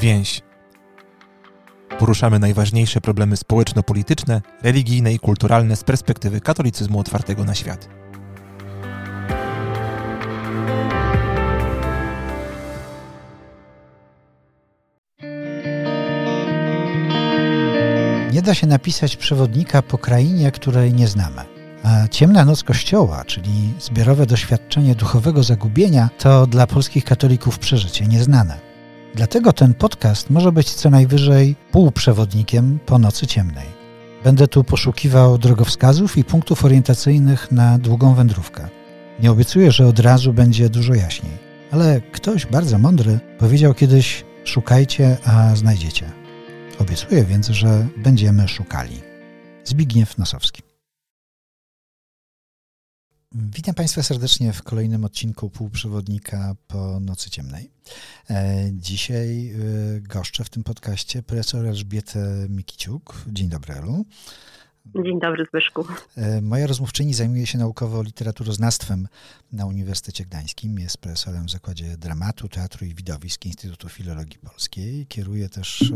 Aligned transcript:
Więź. 0.00 0.42
Poruszamy 1.98 2.38
najważniejsze 2.38 3.00
problemy 3.00 3.36
społeczno-polityczne, 3.36 4.40
religijne 4.62 5.12
i 5.12 5.18
kulturalne 5.18 5.76
z 5.76 5.84
perspektywy 5.84 6.40
katolicyzmu 6.40 6.98
otwartego 7.00 7.44
na 7.44 7.54
świat. 7.54 7.88
Nie 18.32 18.42
da 18.42 18.54
się 18.54 18.66
napisać 18.66 19.16
przewodnika 19.16 19.82
po 19.82 19.98
krainie, 19.98 20.50
której 20.50 20.94
nie 20.94 21.08
znamy. 21.08 21.42
A 21.82 22.08
Ciemna 22.08 22.44
Noc 22.44 22.62
Kościoła, 22.62 23.24
czyli 23.24 23.74
zbiorowe 23.80 24.26
doświadczenie 24.26 24.94
duchowego 24.94 25.42
zagubienia, 25.42 26.10
to 26.18 26.46
dla 26.46 26.66
polskich 26.66 27.04
katolików 27.04 27.58
przeżycie 27.58 28.06
nieznane. 28.06 28.69
Dlatego 29.14 29.52
ten 29.52 29.74
podcast 29.74 30.30
może 30.30 30.52
być 30.52 30.70
co 30.70 30.90
najwyżej 30.90 31.56
półprzewodnikiem 31.72 32.78
po 32.86 32.98
nocy 32.98 33.26
ciemnej. 33.26 33.66
Będę 34.24 34.48
tu 34.48 34.64
poszukiwał 34.64 35.38
drogowskazów 35.38 36.16
i 36.18 36.24
punktów 36.24 36.64
orientacyjnych 36.64 37.52
na 37.52 37.78
długą 37.78 38.14
wędrówkę. 38.14 38.68
Nie 39.22 39.30
obiecuję, 39.30 39.72
że 39.72 39.86
od 39.86 39.98
razu 39.98 40.32
będzie 40.32 40.68
dużo 40.68 40.94
jaśniej, 40.94 41.32
ale 41.70 42.00
ktoś 42.00 42.46
bardzo 42.46 42.78
mądry 42.78 43.18
powiedział 43.38 43.74
kiedyś: 43.74 44.24
Szukajcie, 44.44 45.16
a 45.24 45.56
znajdziecie. 45.56 46.06
Obiecuję 46.78 47.24
więc, 47.24 47.48
że 47.48 47.86
będziemy 47.96 48.48
szukali. 48.48 49.00
Zbigniew 49.64 50.18
Nosowski. 50.18 50.69
Witam 53.34 53.74
Państwa 53.74 54.02
serdecznie 54.02 54.52
w 54.52 54.62
kolejnym 54.62 55.04
odcinku 55.04 55.50
Półprzewodnika 55.50 56.54
po 56.66 57.00
Nocy 57.00 57.30
Ciemnej. 57.30 57.70
E, 58.30 58.70
dzisiaj 58.72 59.50
e, 59.50 60.00
goszczę 60.00 60.44
w 60.44 60.50
tym 60.50 60.64
podcaście 60.64 61.22
profesor 61.22 61.66
Elżbietę 61.66 62.46
Mikiciuk. 62.48 63.24
Dzień 63.26 63.48
dobry, 63.48 63.74
Elu. 63.74 64.04
Dzień 65.04 65.20
dobry, 65.20 65.44
Zbyszku. 65.48 65.84
E, 66.16 66.42
moja 66.42 66.66
rozmówczyni 66.66 67.14
zajmuje 67.14 67.46
się 67.46 67.58
naukowo 67.58 68.02
literaturoznawstwem 68.02 69.08
na 69.52 69.66
Uniwersytecie 69.66 70.24
Gdańskim. 70.24 70.78
Jest 70.78 70.98
profesorem 70.98 71.46
w 71.46 71.50
Zakładzie 71.50 71.96
Dramatu, 71.96 72.48
Teatru 72.48 72.86
i 72.86 72.94
Widowisk 72.94 73.46
Instytutu 73.46 73.88
Filologii 73.88 74.38
Polskiej. 74.38 75.06
Kieruje 75.06 75.48
też 75.48 75.92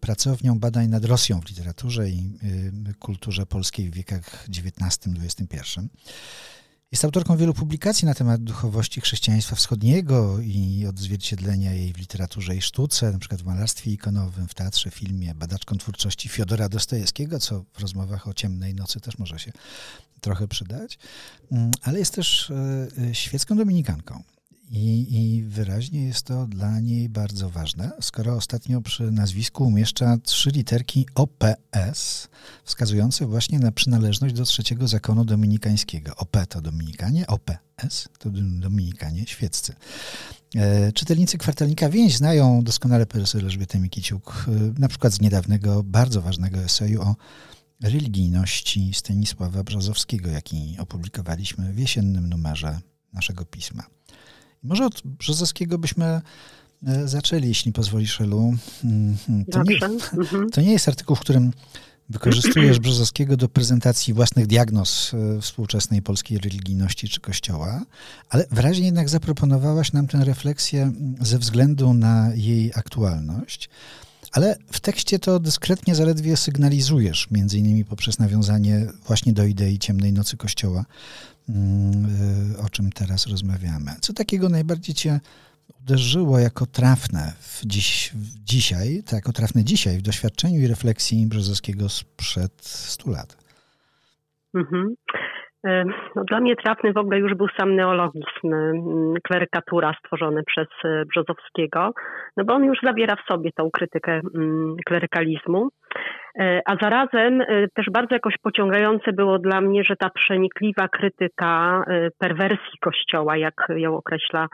pracownią 0.00 0.58
badań 0.58 0.88
nad 0.88 1.04
Rosją 1.04 1.40
w 1.40 1.48
literaturze 1.48 2.08
i 2.08 2.38
kulturze 2.98 3.46
polskiej 3.46 3.90
w 3.90 3.94
wiekach 3.94 4.46
XIX-XXI. 4.48 5.88
Jest 6.94 7.04
autorką 7.04 7.36
wielu 7.36 7.54
publikacji 7.54 8.06
na 8.06 8.14
temat 8.14 8.42
duchowości 8.42 9.00
chrześcijaństwa 9.00 9.56
wschodniego 9.56 10.38
i 10.40 10.86
odzwierciedlenia 10.88 11.72
jej 11.72 11.92
w 11.92 11.98
literaturze 11.98 12.56
i 12.56 12.62
sztuce, 12.62 13.18
przykład 13.18 13.42
w 13.42 13.44
malarstwie 13.44 13.90
ikonowym, 13.90 14.48
w 14.48 14.54
teatrze, 14.54 14.90
filmie, 14.90 15.34
badaczką 15.34 15.78
twórczości 15.78 16.28
Fiodora 16.28 16.68
Dostojewskiego, 16.68 17.40
co 17.40 17.64
w 17.72 17.80
rozmowach 17.80 18.28
o 18.28 18.34
ciemnej 18.34 18.74
nocy 18.74 19.00
też 19.00 19.18
może 19.18 19.38
się 19.38 19.52
trochę 20.20 20.48
przydać, 20.48 20.98
mm, 21.52 21.70
ale 21.82 21.98
jest 21.98 22.14
też 22.14 22.50
e, 22.50 22.86
e, 23.10 23.14
świecką 23.14 23.56
dominikanką. 23.56 24.22
I, 24.70 25.06
I, 25.10 25.42
wyraźnie 25.42 26.04
jest 26.04 26.22
to 26.22 26.46
dla 26.46 26.80
niej 26.80 27.08
bardzo 27.08 27.50
ważne, 27.50 27.90
skoro 28.00 28.34
ostatnio 28.34 28.80
przy 28.80 29.10
nazwisku 29.10 29.64
umieszcza 29.64 30.18
trzy 30.22 30.50
literki 30.50 31.06
OPS, 31.14 32.28
wskazujące 32.64 33.26
właśnie 33.26 33.58
na 33.58 33.72
przynależność 33.72 34.34
do 34.34 34.44
trzeciego 34.44 34.88
zakonu 34.88 35.24
dominikańskiego. 35.24 36.16
OP 36.16 36.36
to 36.48 36.60
Dominikanie, 36.60 37.26
OPS 37.26 38.08
to 38.18 38.30
Dominikanie 38.60 39.26
świeccy. 39.26 39.74
E, 40.54 40.92
czytelnicy 40.92 41.38
kwartalnika 41.38 41.88
Więź 41.88 42.16
znają 42.16 42.62
doskonale 42.62 43.06
profesor 43.06 43.44
Elżbietę 43.44 43.78
Mikiciuk, 43.78 44.46
e, 44.48 44.80
na 44.80 44.88
przykład 44.88 45.12
z 45.12 45.20
niedawnego, 45.20 45.82
bardzo 45.82 46.22
ważnego 46.22 46.58
eseju 46.58 47.02
o 47.02 47.16
religijności 47.82 48.94
Stanisława 48.94 49.64
Brzozowskiego, 49.64 50.30
jaki 50.30 50.76
opublikowaliśmy 50.78 51.72
w 51.72 51.78
jesiennym 51.78 52.28
numerze 52.28 52.80
naszego 53.12 53.44
pisma. 53.44 53.82
Może 54.64 54.86
od 54.86 55.02
Brzozowskiego 55.04 55.78
byśmy 55.78 56.04
e, 56.86 57.08
zaczęli, 57.08 57.48
jeśli 57.48 57.72
pozwolisz, 57.72 58.20
Elu. 58.20 58.54
Mhm. 58.84 59.44
To 59.44 59.62
nie, 59.62 59.76
mhm. 60.18 60.50
to 60.50 60.60
nie 60.60 60.72
jest 60.72 60.88
artykuł, 60.88 61.16
w 61.16 61.20
którym 61.20 61.52
wykorzystujesz 62.08 62.78
Brzozowskiego 62.78 63.36
do 63.36 63.48
prezentacji 63.48 64.14
własnych 64.14 64.46
diagnoz 64.46 65.14
e, 65.14 65.40
współczesnej 65.40 66.02
polskiej 66.02 66.38
religijności 66.38 67.08
czy 67.08 67.20
kościoła, 67.20 67.82
ale 68.28 68.46
wyraźnie 68.50 68.86
jednak 68.86 69.08
zaproponowałaś 69.08 69.92
nam 69.92 70.06
tę 70.06 70.24
refleksję 70.24 70.92
ze 71.20 71.38
względu 71.38 71.94
na 71.94 72.30
jej 72.34 72.72
aktualność. 72.74 73.68
Ale 74.32 74.56
w 74.72 74.80
tekście 74.80 75.18
to 75.18 75.40
dyskretnie 75.40 75.94
zaledwie 75.94 76.36
sygnalizujesz, 76.36 77.30
między 77.30 77.58
innymi 77.58 77.84
poprzez 77.84 78.18
nawiązanie 78.18 78.86
właśnie 79.06 79.32
do 79.32 79.44
idei 79.44 79.78
ciemnej 79.78 80.12
nocy 80.12 80.36
Kościoła, 80.36 80.78
mm, 80.78 80.86
o 82.66 82.68
czym 82.70 82.90
teraz 82.90 83.26
rozmawiamy. 83.26 83.90
Co 84.00 84.12
takiego 84.12 84.48
najbardziej 84.48 84.94
cię 84.94 85.20
uderzyło 85.80 86.38
jako 86.38 86.66
trafne 86.66 87.22
w 87.40 87.66
dziś, 87.66 88.10
w 88.14 88.44
dzisiaj, 88.44 88.88
to 89.10 89.16
jako 89.16 89.32
trafne 89.32 89.64
dzisiaj 89.64 89.98
w 89.98 90.02
doświadczeniu 90.02 90.58
i 90.60 90.68
refleksji 90.68 91.26
Brzozowskiego 91.30 91.88
sprzed 91.88 92.54
100 92.62 93.10
lat? 93.10 93.30
Mhm. 94.54 94.94
E, 95.66 95.84
no, 96.16 96.24
dla 96.24 96.40
mnie 96.40 96.56
trafny 96.56 96.92
w 96.92 96.96
ogóle 96.96 97.18
już 97.18 97.34
był 97.34 97.46
sam 97.58 97.76
neologizm, 97.76 98.44
mm, 98.44 99.14
klerykatura 99.24 99.94
stworzony 99.98 100.42
przez 100.46 100.68
Brzozowskiego, 101.08 101.92
no 102.36 102.44
bo 102.44 102.54
on 102.54 102.64
już 102.64 102.78
zawiera 102.82 103.16
w 103.16 103.32
sobie 103.32 103.50
tą 103.56 103.70
krytykę 103.70 104.20
mm, 104.34 104.76
klerykalizmu. 104.86 105.68
E, 106.40 106.60
a 106.66 106.76
zarazem 106.82 107.42
też 107.74 107.86
bardzo 107.92 108.14
jakoś 108.14 108.34
pociągające 108.42 109.12
było 109.12 109.38
dla 109.38 109.60
mnie, 109.60 109.84
że 109.84 109.96
ta 109.96 110.10
przenikliwa 110.10 110.88
krytyka 110.88 111.84
perwersji 112.18 112.78
Kościoła, 112.80 113.36
jak 113.36 113.54
ją 113.76 113.96
określa 113.96 114.46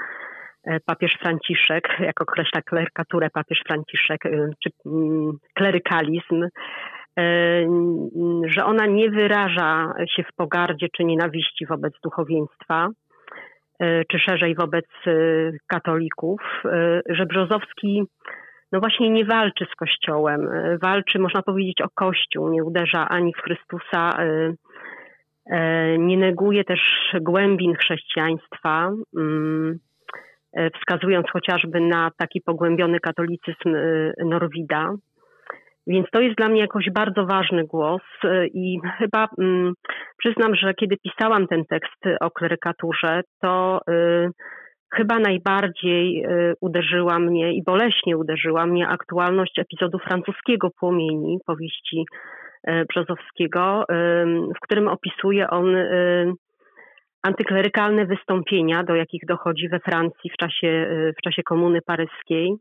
papież 0.86 1.12
Franciszek, 1.22 1.88
jak 2.00 2.20
określa 2.20 2.62
klerykaturę 2.62 3.30
papież 3.30 3.62
Franciszek, 3.66 4.20
czy 4.62 4.70
mm, 4.86 5.32
klerykalizm, 5.54 6.44
E, 7.18 7.66
że 8.44 8.64
ona 8.64 8.86
nie 8.86 9.10
wyraża 9.10 9.92
się 10.16 10.22
w 10.22 10.36
pogardzie 10.36 10.86
czy 10.96 11.04
nienawiści 11.04 11.66
wobec 11.66 11.92
duchowieństwa, 12.04 12.88
e, 13.80 14.04
czy 14.04 14.18
szerzej 14.18 14.54
wobec 14.54 14.86
e, 15.06 15.12
katolików, 15.66 16.40
że 17.08 17.26
Brzozowski 17.26 18.02
no 18.72 18.80
właśnie 18.80 19.10
nie 19.10 19.24
walczy 19.24 19.66
z 19.72 19.74
Kościołem, 19.74 20.48
walczy, 20.82 21.18
można 21.18 21.42
powiedzieć, 21.42 21.80
o 21.80 21.88
Kościół, 21.94 22.48
nie 22.48 22.64
uderza 22.64 23.08
ani 23.08 23.32
w 23.34 23.42
Chrystusa, 23.42 24.10
nie 25.98 26.16
neguje 26.16 26.64
też 26.64 26.80
głębin 27.20 27.74
chrześcijaństwa, 27.74 28.90
mm, 29.16 29.78
wskazując 30.74 31.26
chociażby 31.30 31.80
na 31.80 32.10
taki 32.16 32.40
pogłębiony 32.40 33.00
katolicyzm 33.00 33.76
Norwida. 34.24 34.90
Więc 35.86 36.06
to 36.12 36.20
jest 36.20 36.36
dla 36.36 36.48
mnie 36.48 36.60
jakoś 36.60 36.90
bardzo 36.94 37.26
ważny 37.26 37.64
głos 37.64 38.02
i 38.54 38.78
chyba 38.98 39.28
mm, 39.38 39.72
przyznam, 40.18 40.54
że 40.54 40.74
kiedy 40.74 40.96
pisałam 40.96 41.46
ten 41.46 41.64
tekst 41.64 42.04
o 42.20 42.30
klerykaturze, 42.30 43.20
to 43.40 43.80
chyba 44.94 45.18
najbardziej 45.18 46.24
y, 46.24 46.54
uderzyła 46.60 47.18
mnie 47.18 47.52
i 47.52 47.62
boleśnie 47.62 48.16
uderzyła 48.16 48.66
mnie 48.66 48.88
aktualność 48.88 49.58
epizodu 49.58 49.98
francuskiego 49.98 50.70
Płomieni, 50.80 51.38
powieści 51.46 52.04
y, 52.68 52.84
Brzozowskiego, 52.88 53.84
w 54.56 54.60
którym 54.60 54.88
opisuje 54.88 55.50
on 55.50 55.76
y, 55.76 56.32
antyklerykalne 57.22 58.06
wystąpienia, 58.06 58.84
do 58.84 58.94
jakich 58.94 59.22
dochodzi 59.26 59.68
we 59.68 59.80
Francji 59.80 60.30
w 60.30 60.36
czasie, 60.36 60.86
w 61.18 61.22
czasie 61.22 61.42
komuny 61.42 61.78
paryskiej. 61.86 62.52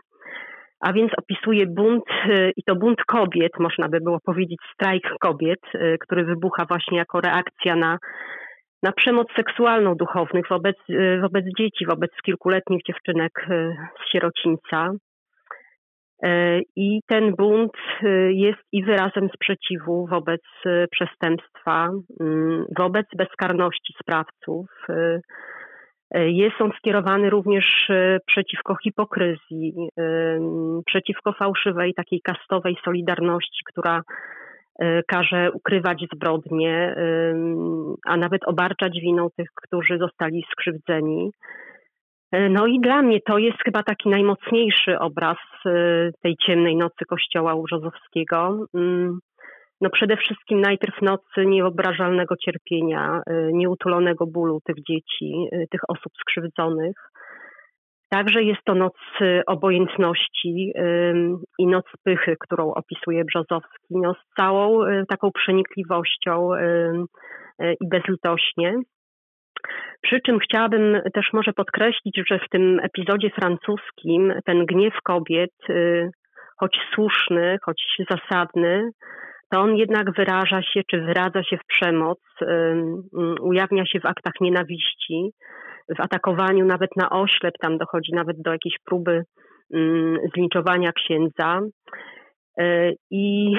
A 0.79 0.93
więc 0.93 1.11
opisuje 1.17 1.65
bunt 1.67 2.03
i 2.57 2.63
to 2.63 2.75
bunt 2.75 3.03
kobiet, 3.07 3.51
można 3.59 3.89
by 3.89 4.01
było 4.01 4.19
powiedzieć 4.25 4.59
strajk 4.73 5.03
kobiet, 5.19 5.59
który 5.99 6.25
wybucha 6.25 6.65
właśnie 6.65 6.97
jako 6.97 7.21
reakcja 7.21 7.75
na, 7.75 7.97
na 8.83 8.91
przemoc 8.91 9.27
seksualną 9.35 9.95
duchownych 9.95 10.45
wobec, 10.49 10.75
y, 10.89 11.19
wobec 11.21 11.45
dzieci, 11.59 11.85
wobec 11.85 12.11
kilkuletnich 12.25 12.81
dziewczynek 12.87 13.31
z 13.99 14.11
sierocińca. 14.11 14.91
I 16.75 17.01
ten 17.07 17.35
bunt 17.35 17.73
jest 18.29 18.59
i 18.71 18.83
wyrazem 18.83 19.29
sprzeciwu 19.35 20.07
wobec 20.07 20.41
przestępstwa, 20.91 21.89
wobec 22.77 23.05
bezkarności 23.17 23.93
sprawców, 24.01 24.67
jest 26.13 26.61
on 26.61 26.71
skierowany 26.77 27.29
również 27.29 27.91
przeciwko 28.27 28.75
hipokryzji, 28.75 29.73
przeciwko 30.85 31.33
fałszywej 31.33 31.93
takiej 31.93 32.21
kastowej 32.21 32.77
solidarności, 32.85 33.59
która 33.65 34.01
każe 35.07 35.51
ukrywać 35.51 36.05
zbrodnie, 36.13 36.95
a 38.05 38.17
nawet 38.17 38.47
obarczać 38.47 38.99
winą 39.01 39.27
tych, 39.37 39.47
którzy 39.55 39.97
zostali 39.97 40.43
skrzywdzeni. 40.51 41.31
No 42.49 42.67
i 42.67 42.79
dla 42.79 43.01
mnie 43.01 43.19
to 43.21 43.37
jest 43.37 43.57
chyba 43.65 43.83
taki 43.83 44.09
najmocniejszy 44.09 44.99
obraz 44.99 45.37
tej 46.21 46.35
ciemnej 46.45 46.75
nocy 46.75 47.05
kościoła 47.07 47.55
Urzozowskiego. 47.55 48.65
Mm, 48.73 49.19
no 49.81 49.89
przede 49.89 50.17
wszystkim 50.17 50.61
najpierw 50.61 51.01
nocy 51.01 51.45
niewyobrażalnego 51.45 52.35
cierpienia, 52.37 53.21
nieutulonego 53.51 54.27
bólu 54.27 54.59
tych 54.65 54.75
dzieci, 54.75 55.47
tych 55.71 55.81
osób 55.87 56.13
skrzywdzonych. 56.21 56.95
Także 58.09 58.43
jest 58.43 58.61
to 58.65 58.75
noc 58.75 58.93
obojętności 59.47 60.73
i 61.59 61.67
noc 61.67 61.85
pychy, 62.03 62.35
którą 62.39 62.73
opisuje 62.73 63.25
Brzozowski, 63.25 63.87
no 63.91 64.13
z 64.13 64.35
całą 64.35 64.79
taką 65.09 65.31
przenikliwością 65.31 66.49
i 67.81 67.87
bezlitośnie. 67.87 68.73
Przy 70.01 70.19
czym 70.25 70.39
chciałabym 70.39 71.01
też 71.13 71.25
może 71.33 71.53
podkreślić, 71.53 72.21
że 72.29 72.39
w 72.39 72.49
tym 72.49 72.79
epizodzie 72.79 73.29
francuskim 73.29 74.33
ten 74.45 74.65
gniew 74.65 74.93
kobiet, 75.03 75.53
y, 75.69 76.09
choć 76.59 76.77
słuszny, 76.93 77.57
choć 77.63 77.83
zasadny, 78.09 78.89
to 79.51 79.59
on 79.59 79.75
jednak 79.75 80.11
wyraża 80.17 80.61
się, 80.61 80.81
czy 80.91 81.01
wyradza 81.01 81.43
się 81.43 81.57
w 81.57 81.65
przemoc, 81.67 82.19
y, 82.41 82.45
y, 82.45 83.41
ujawnia 83.41 83.85
się 83.85 83.99
w 83.99 84.05
aktach 84.05 84.33
nienawiści, 84.41 85.31
w 85.97 86.01
atakowaniu 86.01 86.65
nawet 86.65 86.89
na 86.95 87.09
oślep, 87.09 87.53
tam 87.61 87.77
dochodzi 87.77 88.13
nawet 88.13 88.41
do 88.41 88.51
jakiejś 88.51 88.75
próby 88.85 89.23
zlinczowania 90.35 90.91
księdza. 90.91 91.59
I 93.11 93.55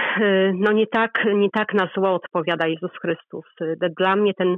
no 0.55 0.73
nie 0.73 0.87
tak, 0.87 1.25
nie 1.35 1.51
tak 1.51 1.75
na 1.75 1.89
zło 1.95 2.15
odpowiada 2.15 2.67
Jezus 2.67 2.91
Chrystus. 3.03 3.45
Dla 3.99 4.17
mnie 4.17 4.35
ten 4.35 4.57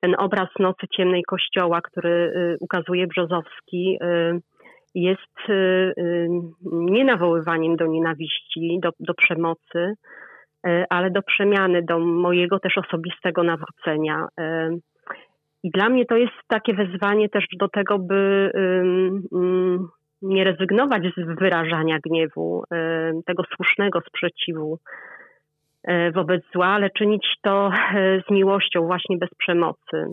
ten 0.00 0.14
obraz 0.18 0.48
Nocy 0.58 0.86
Ciemnej 0.96 1.22
Kościoła, 1.22 1.80
który 1.80 2.32
ukazuje 2.60 3.06
Brzozowski, 3.06 3.98
jest 4.94 5.38
nie 6.64 7.04
nawoływaniem 7.04 7.76
do 7.76 7.86
nienawiści, 7.86 8.78
do, 8.82 8.90
do 9.00 9.14
przemocy, 9.14 9.94
ale 10.90 11.10
do 11.10 11.22
przemiany, 11.22 11.82
do 11.82 11.98
mojego 11.98 12.58
też 12.58 12.78
osobistego 12.78 13.42
nawrócenia. 13.42 14.26
I 15.62 15.70
dla 15.70 15.88
mnie 15.88 16.06
to 16.06 16.16
jest 16.16 16.32
takie 16.48 16.74
wezwanie 16.74 17.28
też 17.28 17.44
do 17.58 17.68
tego, 17.68 17.98
by 17.98 18.50
nie 20.22 20.44
rezygnować 20.44 21.02
z 21.16 21.38
wyrażania 21.38 21.98
gniewu, 22.04 22.64
tego 23.26 23.42
słusznego 23.56 24.00
sprzeciwu 24.00 24.78
E, 25.82 26.12
wobec 26.12 26.42
zła, 26.54 26.66
ale 26.66 26.90
czynić 26.90 27.26
to 27.42 27.70
e, 27.70 28.22
z 28.28 28.30
miłością, 28.30 28.86
właśnie 28.86 29.18
bez 29.18 29.30
przemocy, 29.38 30.06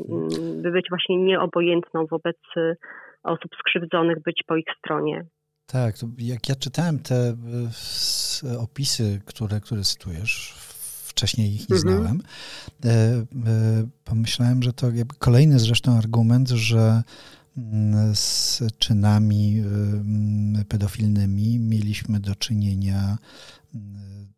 by 0.62 0.72
być 0.72 0.86
właśnie 0.90 1.18
nieobojętną 1.18 2.06
wobec 2.06 2.38
e, 2.58 2.76
osób 3.24 3.52
skrzywdzonych, 3.60 4.22
być 4.22 4.44
po 4.48 4.56
ich 4.56 4.66
stronie. 4.78 5.26
Tak, 5.68 5.96
jak 6.18 6.50
ja 6.50 6.56
czytałem 6.56 7.00
te 7.00 7.36
opisy, 8.64 9.22
które, 9.26 9.60
które 9.60 9.82
cytujesz, 9.82 10.54
wcześniej 11.20 11.56
ich 11.56 11.70
nie 11.70 11.76
mhm. 11.76 11.82
znałem, 11.98 12.22
pomyślałem, 14.04 14.64
że 14.64 14.74
to 14.74 14.88
kolejny 15.18 15.60
zresztą 15.60 15.98
argument, 15.98 16.50
że 16.50 17.04
mm, 17.58 18.16
z 18.16 18.62
czynami 18.78 19.60
mm, 19.60 20.66
pedofilnymi 20.66 21.60
mieliśmy 21.60 22.20
do 22.20 22.36
czynienia 22.36 23.18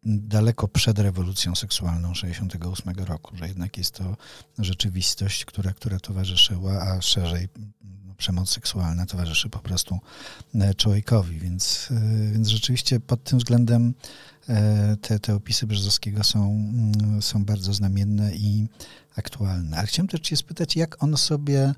daleko 0.04 0.68
przed 0.68 1.00
rewolucją 1.00 1.56
seksualną 1.56 2.13
68 2.13 2.94
roku, 3.06 3.36
że 3.36 3.48
jednak 3.48 3.77
jest 3.77 3.95
to 3.95 4.18
rzeczywistość, 4.60 5.45
która, 5.45 5.74
która 5.74 6.00
towarzyszyła, 6.00 6.81
a 6.81 7.01
szerzej 7.01 7.48
przemoc 8.22 8.50
seksualna 8.50 9.06
towarzyszy 9.06 9.50
po 9.50 9.60
prostu 9.60 10.00
e, 10.56 10.74
człowiekowi, 10.74 11.40
więc, 11.40 11.90
e, 11.92 12.32
więc 12.32 12.48
rzeczywiście 12.48 13.00
pod 13.00 13.24
tym 13.24 13.40
względem 13.40 13.94
e, 14.50 14.98
te, 15.02 15.20
te 15.20 15.36
opisy 15.36 15.68
Brzozowskiego 15.68 16.24
są, 16.24 16.52
mm, 16.52 17.22
są 17.22 17.46
bardzo 17.46 17.74
znamienne 17.74 18.36
i 18.36 18.68
aktualne. 19.16 19.78
Ale 19.78 19.88
chciałem 19.88 20.08
też 20.08 20.20
Cię 20.20 20.38
spytać, 20.38 20.76
jak 20.76 21.04
on 21.04 21.18
sobie 21.18 21.74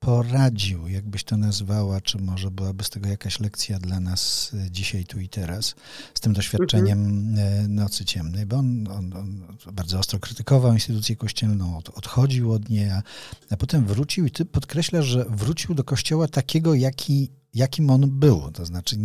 poradził, 0.00 0.88
jakbyś 0.88 1.24
to 1.24 1.36
nazwała, 1.36 2.00
czy 2.00 2.18
może 2.18 2.50
byłaby 2.50 2.84
z 2.84 2.90
tego 2.90 3.08
jakaś 3.08 3.40
lekcja 3.40 3.78
dla 3.78 4.00
nas 4.00 4.50
e, 4.66 4.70
dzisiaj, 4.70 5.04
tu 5.04 5.20
i 5.20 5.28
teraz, 5.28 5.74
z 6.14 6.20
tym 6.20 6.32
doświadczeniem 6.32 7.06
mhm. 7.06 7.74
Nocy 7.74 8.04
Ciemnej, 8.04 8.46
bo 8.46 8.56
on, 8.56 8.88
on, 8.88 9.16
on, 9.16 9.56
bardzo 9.72 9.98
ostro 9.98 10.18
krytykował 10.18 10.72
instytucję 10.72 11.16
kościelną, 11.16 11.78
od, 11.78 11.88
odchodził 11.88 12.52
od 12.52 12.68
niej, 12.68 12.90
a, 12.90 13.02
a 13.50 13.56
potem 13.56 13.86
wrócił 13.86 14.26
i 14.26 14.30
ty 14.30 14.44
podkreślasz, 14.44 15.06
że 15.06 15.24
wrócił 15.28 15.74
do 15.74 15.84
kościoła 15.84 16.28
takiego, 16.28 16.74
jaki 16.74 17.30
jakim 17.54 17.90
on 17.90 18.10
był. 18.10 18.50
To 18.50 18.66
znaczy 18.66 18.96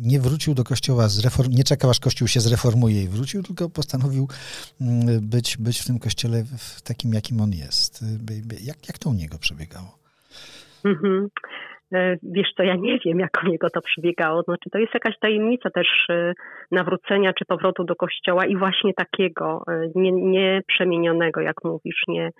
nie 0.00 0.20
wrócił 0.20 0.54
do 0.54 0.64
kościoła, 0.64 1.08
zreform, 1.08 1.52
nie 1.52 1.64
czekał 1.64 1.90
aż 1.90 2.00
kościół 2.00 2.28
się 2.28 2.40
zreformuje 2.40 3.02
i 3.02 3.08
wrócił, 3.08 3.42
tylko 3.42 3.68
postanowił 3.68 4.28
mm, 4.80 5.28
być, 5.28 5.56
być 5.56 5.78
w 5.78 5.86
tym 5.86 5.98
kościele 5.98 6.44
w 6.58 6.82
takim, 6.82 7.14
jakim 7.14 7.40
on 7.40 7.52
jest. 7.52 8.04
Jak, 8.60 8.88
jak 8.88 8.98
to 8.98 9.10
u 9.10 9.14
niego 9.14 9.38
przebiegało? 9.38 9.99
Mhm. 10.84 11.28
E, 11.94 12.16
wiesz 12.22 12.52
co, 12.56 12.62
ja 12.62 12.74
nie 12.74 12.98
wiem, 13.04 13.18
jak 13.18 13.42
niego 13.44 13.70
to 13.70 13.80
przebiegało. 13.82 14.42
Znaczy, 14.42 14.70
to 14.70 14.78
jest 14.78 14.94
jakaś 14.94 15.18
tajemnica 15.18 15.70
też 15.70 16.06
e, 16.10 16.32
nawrócenia 16.70 17.32
czy 17.32 17.44
powrotu 17.44 17.84
do 17.84 17.96
kościoła 17.96 18.46
i 18.46 18.56
właśnie 18.56 18.94
takiego, 18.94 19.62
e, 19.68 19.88
nie, 19.94 20.12
nie 20.12 20.60
przemienionego, 20.66 21.40
jak 21.40 21.56
mówisz, 21.64 22.02
nie, 22.08 22.30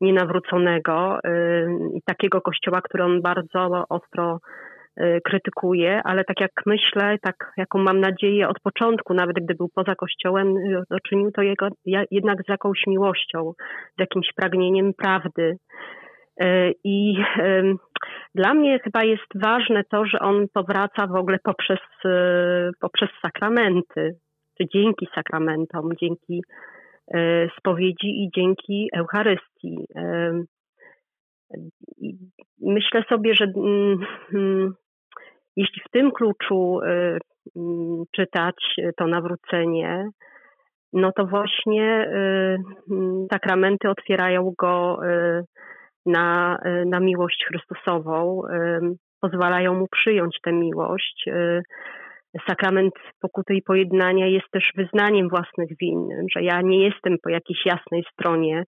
nie 0.00 0.12
nawróconego 0.12 1.18
i 1.94 2.02
takiego 2.06 2.40
kościoła, 2.40 2.80
który 2.80 3.04
on 3.04 3.22
bardzo 3.22 3.84
ostro 3.88 4.38
krytykuje, 5.24 6.00
ale 6.04 6.24
tak 6.24 6.40
jak 6.40 6.50
myślę, 6.66 7.16
tak 7.22 7.52
jaką 7.56 7.78
mam 7.78 8.00
nadzieję 8.00 8.48
od 8.48 8.60
początku, 8.60 9.14
nawet 9.14 9.36
gdy 9.36 9.54
był 9.54 9.68
poza 9.74 9.94
kościołem, 9.94 10.54
czynił 11.08 11.30
to 11.30 11.42
jego, 11.42 11.68
jednak 12.10 12.38
z 12.46 12.48
jakąś 12.48 12.86
miłością, 12.86 13.52
z 13.96 14.00
jakimś 14.00 14.26
pragnieniem 14.36 14.92
prawdy, 14.94 15.56
I 16.84 17.14
dla 18.34 18.54
mnie 18.54 18.78
chyba 18.78 19.04
jest 19.04 19.26
ważne 19.34 19.84
to, 19.84 20.06
że 20.06 20.18
on 20.18 20.46
powraca 20.54 21.06
w 21.06 21.14
ogóle 21.14 21.38
poprzez, 21.44 21.78
e, 22.04 22.70
poprzez 22.80 23.08
sakramenty, 23.22 24.14
czy 24.58 24.68
dzięki 24.74 25.08
sakramentom, 25.14 25.90
dzięki 26.00 26.42
e, 27.14 27.48
spowiedzi 27.58 28.06
i 28.06 28.30
dzięki 28.34 28.88
Eucharystii. 28.96 29.86
Myślę 32.60 33.04
sobie, 33.08 33.34
że 33.34 33.44
mm, 33.44 33.98
mm, 34.34 34.74
jeśli 35.56 35.82
w 35.88 35.90
tym 35.90 36.12
kluczu 36.12 36.80
mm, 37.56 38.04
czytać 38.16 38.56
to 38.96 39.06
nawrócenie, 39.06 40.08
no 40.92 41.12
to 41.12 41.26
właśnie 41.26 42.10
sakramenty 43.32 43.88
otwierają 43.90 44.52
go 44.58 44.98
na, 46.06 46.58
na 46.86 47.00
miłość 47.00 47.44
Chrystusową, 47.48 48.42
pozwalają 49.22 49.74
mu 49.74 49.86
przyjąć 49.88 50.38
tę 50.42 50.52
miłość. 50.52 51.24
Y, 51.26 51.62
sakrament 52.48 52.94
pokuty 53.20 53.54
i 53.54 53.62
pojednania 53.62 54.26
jest 54.26 54.50
też 54.50 54.72
wyznaniem 54.76 55.28
własnych 55.28 55.68
win, 55.80 56.08
że 56.36 56.42
ja 56.42 56.60
nie 56.60 56.84
jestem 56.84 57.16
po 57.22 57.30
jakiejś 57.30 57.66
jasnej 57.66 58.04
stronie, 58.12 58.64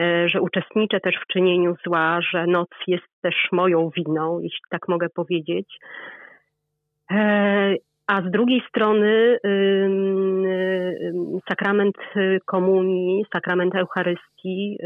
y, 0.00 0.28
że 0.28 0.40
uczestniczę 0.40 1.00
też 1.00 1.14
w 1.16 1.32
czynieniu 1.32 1.74
zła, 1.86 2.18
że 2.30 2.46
noc 2.46 2.68
jest 2.86 3.06
też 3.22 3.34
moją 3.52 3.90
winą, 3.96 4.40
jeśli 4.40 4.64
tak 4.70 4.88
mogę 4.88 5.08
powiedzieć. 5.08 5.78
E, 7.10 7.74
a 8.06 8.22
z 8.22 8.30
drugiej 8.30 8.62
strony 8.68 9.38
sakrament 11.48 11.96
komunii, 12.44 13.24
sakrament 13.34 13.74
Eucharystii 13.74 14.78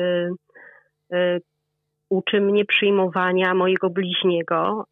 uczy 2.11 2.41
mnie 2.41 2.65
przyjmowania 2.65 3.55
mojego 3.55 3.91
bliźniego 3.91 4.85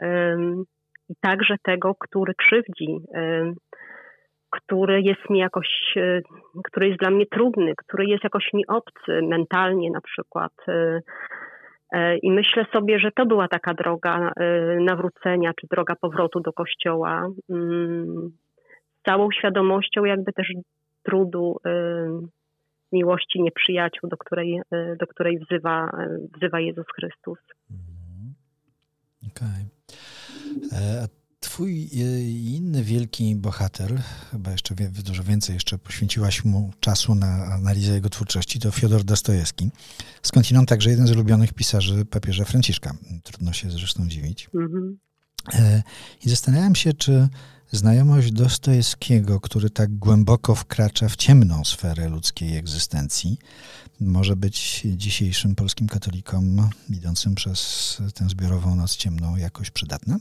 i 1.08 1.14
także 1.20 1.56
tego, 1.62 1.94
który 1.94 2.34
krzywdzi, 2.34 3.00
który 4.50 5.02
jest 5.02 5.30
mi 5.30 5.38
jakoś, 5.38 5.68
e, 5.96 6.20
który 6.64 6.86
jest 6.88 7.00
dla 7.00 7.10
mnie 7.10 7.26
trudny, 7.26 7.72
który 7.76 8.06
jest 8.06 8.24
jakoś 8.24 8.52
mi 8.54 8.66
obcy 8.66 9.22
mentalnie 9.22 9.90
na 9.90 10.00
przykład. 10.00 10.52
E, 10.68 11.00
e, 11.92 12.18
I 12.18 12.30
myślę 12.30 12.66
sobie, 12.72 12.98
że 12.98 13.10
to 13.12 13.26
była 13.26 13.48
taka 13.48 13.74
droga 13.74 14.32
nawrócenia, 14.80 15.52
czy 15.60 15.66
droga 15.70 15.94
powrotu 16.00 16.40
do 16.40 16.52
kościoła. 16.52 17.28
Mm, 17.50 18.30
z 19.00 19.02
całą 19.02 19.30
świadomością 19.30 20.04
jakby 20.04 20.32
też 20.32 20.52
trudu 21.02 21.56
miłości 22.92 23.42
nieprzyjaciół, 23.42 24.10
do 24.10 24.16
której, 24.16 24.60
e, 24.70 24.96
do 24.96 25.06
której 25.06 25.38
wzywa, 25.38 25.90
e, 25.98 26.18
wzywa 26.36 26.60
Jezus 26.60 26.86
Chrystus. 26.96 27.38
Mhm. 27.70 28.34
Okej. 29.26 29.64
Okay. 30.66 31.08
twój 31.40 31.88
inny 32.56 32.82
wielki 32.82 33.36
bohater, 33.36 33.90
chyba 34.30 34.50
jeszcze 34.50 34.74
dużo 35.04 35.22
więcej 35.22 35.54
jeszcze 35.54 35.78
poświęciłaś 35.78 36.44
mu 36.44 36.72
czasu 36.80 37.14
na 37.14 37.26
analizę 37.44 37.92
jego 37.92 38.08
twórczości, 38.08 38.60
to 38.60 38.70
Fiodor 38.70 39.04
Dostojewski. 39.04 39.70
Skądinąd 40.22 40.68
także 40.68 40.90
jeden 40.90 41.06
z 41.06 41.10
ulubionych 41.10 41.52
pisarzy 41.52 42.04
papieża 42.04 42.44
Franciszka. 42.44 42.94
Trudno 43.22 43.52
się 43.52 43.70
zresztą 43.70 44.08
dziwić. 44.08 44.50
Mhm. 44.54 44.98
I 46.24 46.28
zastanawiam 46.28 46.74
się, 46.74 46.92
czy 46.92 47.28
Znajomość 47.70 48.32
Dostojewskiego, 48.32 49.40
który 49.40 49.70
tak 49.70 49.88
głęboko 50.04 50.54
wkracza 50.54 51.06
w 51.08 51.16
ciemną 51.16 51.54
sferę 51.64 52.08
ludzkiej 52.14 52.58
egzystencji, 52.58 53.30
może 54.00 54.34
być 54.36 54.82
dzisiejszym 54.84 55.54
polskim 55.54 55.88
katolikom 55.88 56.42
idącym 56.98 57.34
przez 57.34 57.58
tę 58.16 58.24
zbiorową 58.24 58.76
noc 58.76 58.96
ciemną 58.96 59.36
jakoś 59.36 59.70
przydatna? 59.70 60.14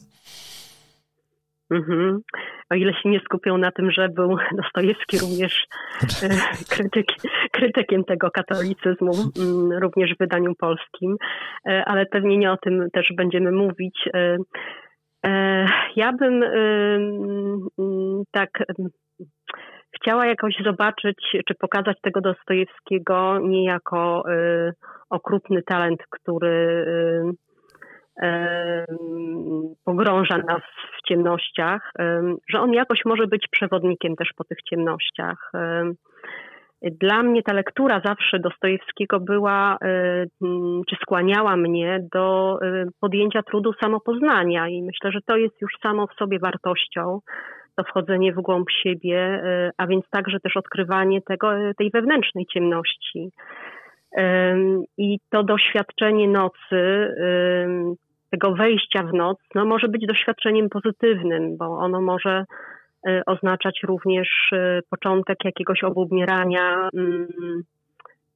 Mhm. 1.72 2.20
O 2.70 2.76
ile 2.76 2.94
się 2.94 3.10
nie 3.10 3.20
skupią 3.20 3.58
na 3.58 3.72
tym, 3.72 3.92
że 3.92 4.10
był 4.10 4.38
Dostojewski 4.62 5.20
również 5.20 5.66
e, 6.24 6.30
krytyk, 6.76 7.08
krytykiem 7.52 8.04
tego 8.04 8.32
katolicyzmu, 8.32 9.12
również 9.82 10.14
w 10.16 10.20
wydaniu 10.20 10.56
polskim, 10.56 11.16
e, 11.68 11.84
ale 11.86 12.06
pewnie 12.06 12.38
nie 12.38 12.52
o 12.52 12.58
tym 12.58 12.88
też 12.94 13.14
będziemy 13.18 13.52
mówić. 13.52 14.10
E, 15.26 15.66
ja 15.96 16.14
bym 16.14 16.44
tak 18.32 18.50
chciała 19.96 20.26
jakoś 20.26 20.54
zobaczyć, 20.66 21.18
czy 21.48 21.56
pokazać 21.60 21.98
tego 22.02 22.22
Dostojewskiego 22.22 23.40
nie 23.40 23.66
jako 23.66 24.24
y, 24.32 24.74
okrutny 25.10 25.64
talent, 25.64 26.00
który 26.10 26.86
pogrąża 29.86 30.38
nas 30.38 30.62
w 30.98 31.08
ciemnościach, 31.08 31.92
że 32.50 32.60
on 32.60 32.74
jakoś 32.74 33.06
może 33.06 33.28
być 33.28 33.48
przewodnikiem 33.52 34.16
też 34.16 34.30
po 34.38 34.44
tych 34.44 34.58
ciemnościach. 34.70 35.52
Dla 36.82 37.24
mnie 37.24 37.44
ta 37.44 37.54
lektura 37.54 38.02
zawsze 38.06 38.40
Dostojewskiego 38.40 39.20
była, 39.20 39.76
y, 39.76 39.88
mm, 40.42 40.82
czy 40.90 40.96
skłaniała 41.02 41.58
mnie 41.58 42.00
do 42.14 42.58
y, 42.62 42.88
podjęcia 43.00 43.44
trudu 43.44 43.74
samopoznania 43.74 44.68
i 44.68 44.84
myślę, 44.84 45.12
że 45.12 45.20
to 45.26 45.38
jest 45.38 45.62
już 45.62 45.72
samo 45.84 46.08
w 46.08 46.14
sobie 46.14 46.40
wartością, 46.40 47.20
to 47.76 47.84
wchodzenie 47.84 48.34
w 48.34 48.42
głąb 48.42 48.72
siebie, 48.72 49.44
y, 49.44 49.72
a 49.78 49.88
więc 49.88 50.10
także 50.10 50.40
też 50.40 50.58
odkrywanie 50.58 51.22
tego, 51.22 51.52
tej 51.78 51.92
wewnętrznej 51.92 52.46
ciemności. 52.46 53.32
I 54.98 55.20
to 55.30 55.44
doświadczenie 55.44 56.28
nocy, 56.28 57.16
tego 58.32 58.56
wejścia 58.56 59.04
w 59.04 59.14
noc, 59.14 59.38
no 59.56 59.66
może 59.66 59.88
być 59.88 60.06
doświadczeniem 60.06 60.70
pozytywnym, 60.70 61.58
bo 61.58 61.66
ono 61.66 62.02
może 62.02 62.46
oznaczać 63.26 63.80
również 63.84 64.30
y, 64.54 64.80
początek 64.90 65.38
jakiegoś 65.46 65.84
obumierania 65.84 66.90
mm, 66.94 67.28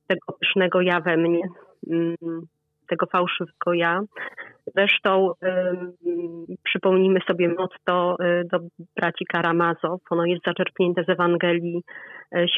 tego 0.08 0.34
pysznego 0.40 0.82
ja 0.82 1.00
we 1.00 1.18
mnie, 1.18 1.42
mm, 1.92 2.16
tego 2.88 3.06
fałszywego 3.06 3.74
ja. 3.74 4.02
Zresztą 4.76 5.32
przypomnijmy 6.64 7.20
sobie 7.28 7.50
motto 7.50 8.16
y, 8.24 8.44
do 8.52 8.60
braci 8.96 9.26
Karamazow. 9.26 10.02
Ono 10.10 10.26
jest 10.26 10.44
zaczerpnięte 10.46 11.04
z 11.04 11.10
Ewangelii 11.10 11.82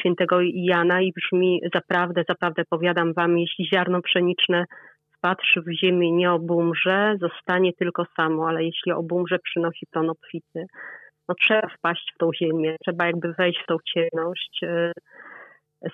świętego 0.00 0.36
Jana 0.54 1.00
i 1.00 1.12
brzmi 1.12 1.60
zaprawdę, 1.74 2.24
zaprawdę 2.28 2.62
powiadam 2.70 3.12
wam, 3.12 3.38
jeśli 3.38 3.66
ziarno 3.74 4.02
pszeniczne 4.02 4.64
wpatrzy 5.18 5.60
w 5.60 5.72
ziemię 5.72 6.12
nie 6.12 6.32
obumrze, 6.32 7.16
zostanie 7.20 7.72
tylko 7.72 8.04
samo, 8.16 8.48
ale 8.48 8.64
jeśli 8.64 8.92
obumrze, 8.92 9.38
przynosi 9.38 9.86
plon 9.92 10.10
obfity 10.10 10.66
no, 11.28 11.34
trzeba 11.34 11.68
wpaść 11.78 12.12
w 12.14 12.18
tą 12.18 12.30
ziemię, 12.42 12.76
trzeba 12.84 13.06
jakby 13.06 13.32
wejść 13.38 13.60
w 13.62 13.66
tą 13.66 13.76
ciemność, 13.94 14.60
e, 14.62 14.92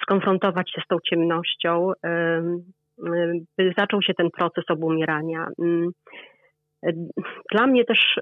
skonfrontować 0.03 0.71
się 0.71 0.81
z 0.85 0.87
tą 0.89 0.97
ciemnością, 1.11 1.93
e, 2.05 2.09
e, 2.09 3.33
by 3.59 3.73
zaczął 3.79 4.03
się 4.03 4.15
ten 4.15 4.31
proces 4.31 4.65
obumierania. 4.69 5.47
Mm, 5.59 5.91
dla 7.53 7.67
mnie 7.67 7.85
też 7.85 8.21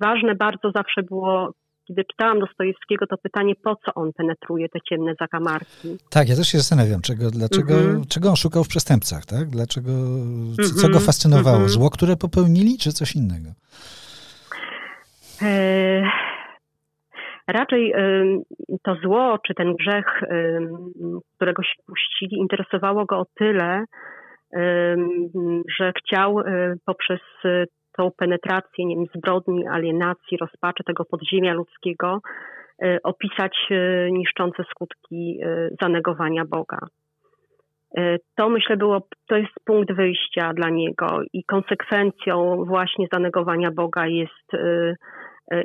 ważne 0.00 0.34
bardzo 0.34 0.70
zawsze 0.74 1.02
było 1.02 1.52
kiedy 1.88 2.04
czytałam 2.04 2.40
Dostojewskiego, 2.40 3.06
to 3.06 3.16
pytanie, 3.22 3.54
po 3.64 3.76
co 3.76 3.94
on 3.94 4.12
penetruje 4.12 4.68
te 4.68 4.78
ciemne 4.88 5.12
zakamarki. 5.20 5.98
Tak, 6.10 6.28
ja 6.28 6.36
też 6.36 6.48
się 6.48 6.58
zastanawiam, 6.58 7.00
czego, 7.00 7.30
dlaczego, 7.30 7.74
mm 7.74 8.02
-hmm. 8.02 8.08
czego 8.08 8.28
on 8.28 8.36
szukał 8.36 8.64
w 8.64 8.68
przestępcach, 8.68 9.26
tak? 9.26 9.48
Dlaczego, 9.48 9.88
co, 9.88 9.98
mm 9.98 10.52
-hmm. 10.52 10.80
co 10.80 10.88
go 10.88 11.00
fascynowało? 11.00 11.56
Mm 11.56 11.68
-hmm. 11.68 11.72
Zło, 11.72 11.90
które 11.90 12.16
popełnili, 12.16 12.78
czy 12.78 12.92
coś 12.92 13.16
innego? 13.16 13.50
E, 15.42 16.02
raczej 17.48 17.94
to 18.82 18.94
zło, 18.94 19.38
czy 19.46 19.54
ten 19.54 19.74
grzech, 19.74 20.22
którego 21.36 21.62
się 21.62 21.82
puścili, 21.86 22.36
interesowało 22.36 23.04
go 23.04 23.18
o 23.18 23.26
tyle, 23.34 23.84
że 25.78 25.92
chciał 25.98 26.40
e, 26.40 26.74
poprzez 26.86 27.20
tą 27.96 28.10
penetrację 28.16 28.84
nie 28.86 28.96
wiem, 28.96 29.06
zbrodni, 29.14 29.68
alienacji, 29.68 30.38
rozpaczy 30.40 30.84
tego 30.84 31.04
podziemia 31.04 31.54
ludzkiego 31.54 32.18
e, 32.82 32.98
opisać 33.02 33.58
niszczące 34.10 34.64
skutki 34.70 35.40
zanegowania 35.82 36.44
Boga. 36.44 36.78
To 38.36 38.48
myślę 38.48 38.76
było, 38.76 39.00
to 39.28 39.36
jest 39.36 39.52
punkt 39.64 39.92
wyjścia 39.92 40.52
dla 40.54 40.70
niego 40.70 41.06
i 41.32 41.44
konsekwencją 41.44 42.64
właśnie 42.64 43.06
zanegowania 43.12 43.70
Boga 43.70 44.06
jest 44.06 44.54
E, 44.54 44.94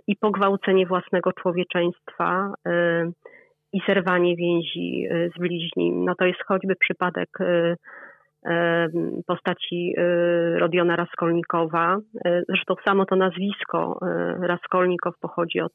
i 0.07 0.15
pogwałcenie 0.15 0.85
własnego 0.85 1.33
człowieczeństwa 1.33 2.53
e, 2.67 3.11
i 3.73 3.81
zerwanie 3.87 4.35
więzi 4.35 5.07
e, 5.09 5.29
z 5.29 5.39
bliźnim. 5.39 6.05
No 6.05 6.15
to 6.15 6.25
jest 6.25 6.39
choćby 6.47 6.75
przypadek 6.75 7.29
postaci 9.27 9.93
Rodiona 10.55 10.95
Raskolnikowa. 10.95 11.97
Zresztą 12.49 12.75
samo 12.85 13.05
to 13.05 13.15
nazwisko 13.15 13.99
Raskolnikow 14.39 15.19
pochodzi 15.19 15.61
od 15.61 15.71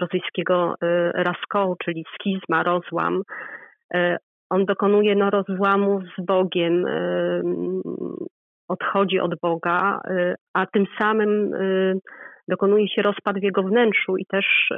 rosyjskiego 0.00 0.74
Raskoł, 1.14 1.76
czyli 1.84 2.04
schizma, 2.14 2.62
rozłam. 2.62 3.22
On 4.50 4.64
dokonuje 4.64 5.14
no, 5.14 5.30
rozłamu 5.30 6.00
z 6.00 6.24
Bogiem, 6.24 6.84
odchodzi 8.68 9.20
od 9.20 9.40
Boga, 9.40 10.00
a 10.54 10.66
tym 10.66 10.86
samym 10.98 11.50
dokonuje 12.48 12.88
się 12.88 13.02
rozpad 13.02 13.38
w 13.38 13.42
jego 13.42 13.62
wnętrzu 13.62 14.16
i 14.16 14.26
też 14.26 14.46
e, 14.70 14.76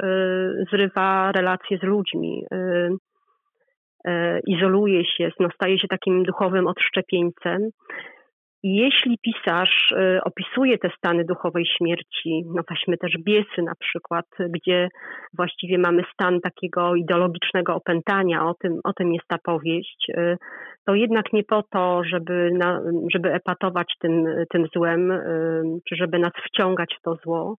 zrywa 0.71 1.31
relacje 1.31 1.77
z 1.77 1.83
ludźmi. 1.83 2.43
E, 2.51 2.89
e, 4.05 4.39
izoluje 4.47 5.05
się, 5.05 5.31
no, 5.39 5.49
staje 5.55 5.79
się 5.79 5.87
takim 5.87 6.23
duchowym 6.23 6.67
odszczepieńcem. 6.67 7.69
Jeśli 8.69 9.17
pisarz 9.17 9.93
opisuje 10.23 10.77
te 10.77 10.89
stany 10.97 11.25
duchowej 11.25 11.65
śmierci, 11.77 12.43
no 12.55 12.61
weźmy 12.69 12.97
też 12.97 13.17
biesy 13.19 13.61
na 13.61 13.75
przykład, 13.79 14.25
gdzie 14.39 14.89
właściwie 15.37 15.77
mamy 15.77 16.03
stan 16.13 16.41
takiego 16.41 16.95
ideologicznego 16.95 17.75
opętania, 17.75 18.45
o 18.45 18.53
tym, 18.53 18.79
o 18.83 18.93
tym 18.93 19.13
jest 19.13 19.27
ta 19.27 19.37
powieść, 19.43 20.11
to 20.85 20.95
jednak 20.95 21.33
nie 21.33 21.43
po 21.43 21.63
to, 21.63 22.01
żeby, 22.03 22.49
na, 22.53 22.81
żeby 23.11 23.33
epatować 23.33 23.93
tym, 23.99 24.25
tym 24.49 24.67
złem, 24.75 25.13
czy 25.89 25.95
żeby 25.95 26.19
nas 26.19 26.33
wciągać 26.47 26.95
w 26.99 27.01
to 27.01 27.15
zło, 27.15 27.55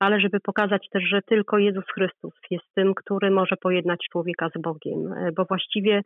ale 0.00 0.20
żeby 0.20 0.40
pokazać 0.40 0.88
też, 0.92 1.02
że 1.02 1.20
tylko 1.22 1.58
Jezus 1.58 1.84
Chrystus 1.94 2.34
jest 2.50 2.74
tym, 2.74 2.94
który 2.94 3.30
może 3.30 3.56
pojednać 3.56 3.98
człowieka 4.12 4.48
z 4.56 4.60
Bogiem, 4.60 5.14
bo 5.36 5.44
właściwie 5.44 6.02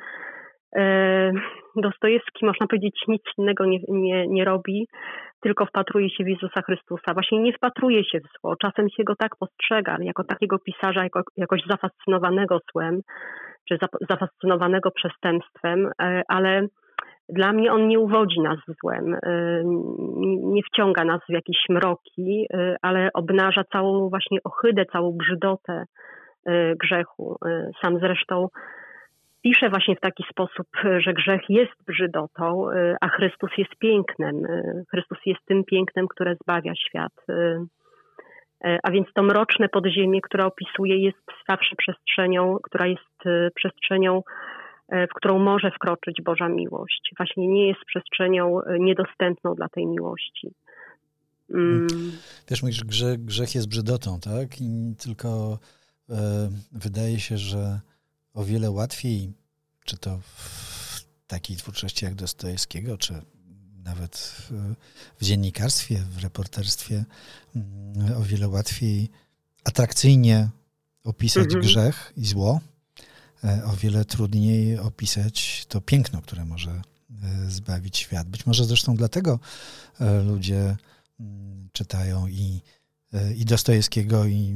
Dostojewski, 1.77 2.47
można 2.47 2.67
powiedzieć, 2.67 3.05
nic 3.09 3.23
innego 3.39 3.67
nie, 3.67 3.79
nie, 3.89 4.27
nie 4.29 4.45
robi, 4.45 4.87
tylko 5.41 5.67
wpatruje 5.67 6.11
się 6.11 6.25
w 6.25 6.29
Jezusa 6.29 6.63
Chrystusa. 6.63 7.15
Właśnie 7.15 7.41
nie 7.41 7.53
wpatruje 7.53 8.05
się 8.05 8.21
w 8.21 8.41
zło. 8.41 8.57
Czasem 8.57 8.89
się 8.89 9.05
go 9.05 9.17
tak 9.17 9.37
postrzega, 9.37 9.97
jako 10.01 10.25
takiego 10.25 10.59
pisarza, 10.59 11.03
jako, 11.03 11.21
jakoś 11.37 11.61
zafascynowanego 11.71 12.59
złem, 12.73 13.01
czy 13.69 13.79
zafascynowanego 14.11 14.91
przestępstwem, 14.91 15.91
e, 16.03 16.23
ale 16.29 16.67
dla 17.29 17.53
mnie 17.53 17.73
on 17.73 17.89
nie 17.89 17.99
uwodzi 17.99 18.41
nas 18.41 18.59
złem, 18.83 19.15
e, 19.15 19.63
nie 20.43 20.63
wciąga 20.63 21.05
nas 21.05 21.21
w 21.29 21.33
jakieś 21.33 21.57
mroki, 21.69 22.47
e, 22.55 22.77
ale 22.83 23.11
obnaża 23.15 23.65
całą 23.73 24.09
właśnie 24.09 24.39
ohydę, 24.45 24.85
całą 24.93 25.17
brzydotę 25.17 25.85
grzechu. 26.83 27.37
Sam 27.83 27.99
zresztą 27.99 28.49
pisze 29.47 29.71
właśnie 29.71 29.97
w 29.97 30.01
taki 30.01 30.25
sposób, 30.31 30.67
że 30.99 31.13
grzech 31.15 31.41
jest 31.49 31.85
brzydotą, 31.87 32.67
a 33.01 33.09
Chrystus 33.09 33.51
jest 33.59 33.77
pięknem. 33.79 34.43
Chrystus 34.91 35.19
jest 35.27 35.41
tym 35.49 35.65
pięknem, 35.65 36.09
które 36.09 36.37
zbawia 36.43 36.73
świat. 36.75 37.13
E, 38.65 38.79
a 38.83 38.91
więc 38.91 39.07
to 39.15 39.23
mroczne 39.23 39.69
podziemie, 39.69 40.21
które 40.21 40.47
opisuje, 40.47 40.99
jest 40.99 41.27
zawsze 41.49 41.77
przestrzenią, 41.77 42.57
która 42.63 42.87
jest 42.87 43.27
e, 43.27 43.51
przestrzenią, 43.55 44.23
e, 44.89 45.07
w 45.07 45.11
którą 45.15 45.39
może 45.39 45.71
wkroczyć 45.71 46.23
Boża 46.23 46.49
miłość. 46.49 47.11
Właśnie 47.17 47.49
nie 47.49 47.69
jest 47.69 47.81
przestrzenią 47.87 48.61
niedostępną 48.79 49.55
dla 49.55 49.69
tej 49.69 49.87
miłości. 49.87 50.51
Mm. 51.51 51.87
Wiesz, 52.51 52.63
mówisz, 52.63 52.85
grzech, 52.85 53.25
grzech 53.25 53.55
jest 53.55 53.69
brzydotą, 53.69 54.21
tak? 54.21 54.61
I 54.61 54.95
tylko 55.05 55.59
e, 56.11 56.15
wydaje 56.73 57.21
się, 57.21 57.37
że 57.39 57.81
o 58.37 58.45
wiele 58.45 58.71
łatwiej, 58.71 59.33
czy 59.85 59.97
to 59.97 60.21
w 60.21 61.05
takiej 61.27 61.57
twórczości 61.57 62.05
jak 62.05 62.15
Dostojewskiego, 62.15 62.99
czy 62.99 63.23
nawet 63.85 64.17
w, 64.17 64.75
w 65.21 65.25
dziennikarstwie, 65.25 66.03
w 66.11 66.23
reporterstwie, 66.23 67.05
mm, 67.57 68.17
o 68.17 68.23
wiele 68.23 68.49
łatwiej 68.49 69.11
atrakcyjnie 69.65 70.49
opisać 71.05 71.45
mhm. 71.45 71.63
grzech 71.63 72.13
i 72.17 72.27
zło, 72.27 72.61
e, 73.45 73.65
o 73.65 73.77
wiele 73.77 74.05
trudniej 74.05 74.79
opisać 74.79 75.67
to 75.69 75.81
piękno, 75.81 76.23
które 76.23 76.45
może 76.45 76.71
e, 76.71 76.83
zbawić 77.51 77.97
świat. 77.97 78.29
Być 78.29 78.47
może 78.47 78.65
zresztą 78.65 78.97
dlatego 78.97 79.41
e, 80.01 80.23
ludzie 80.23 80.77
mm, 81.21 81.69
czytają 81.73 82.27
i, 82.27 82.61
i 83.37 83.45
Dostojewskiego, 83.45 84.25
i, 84.25 84.55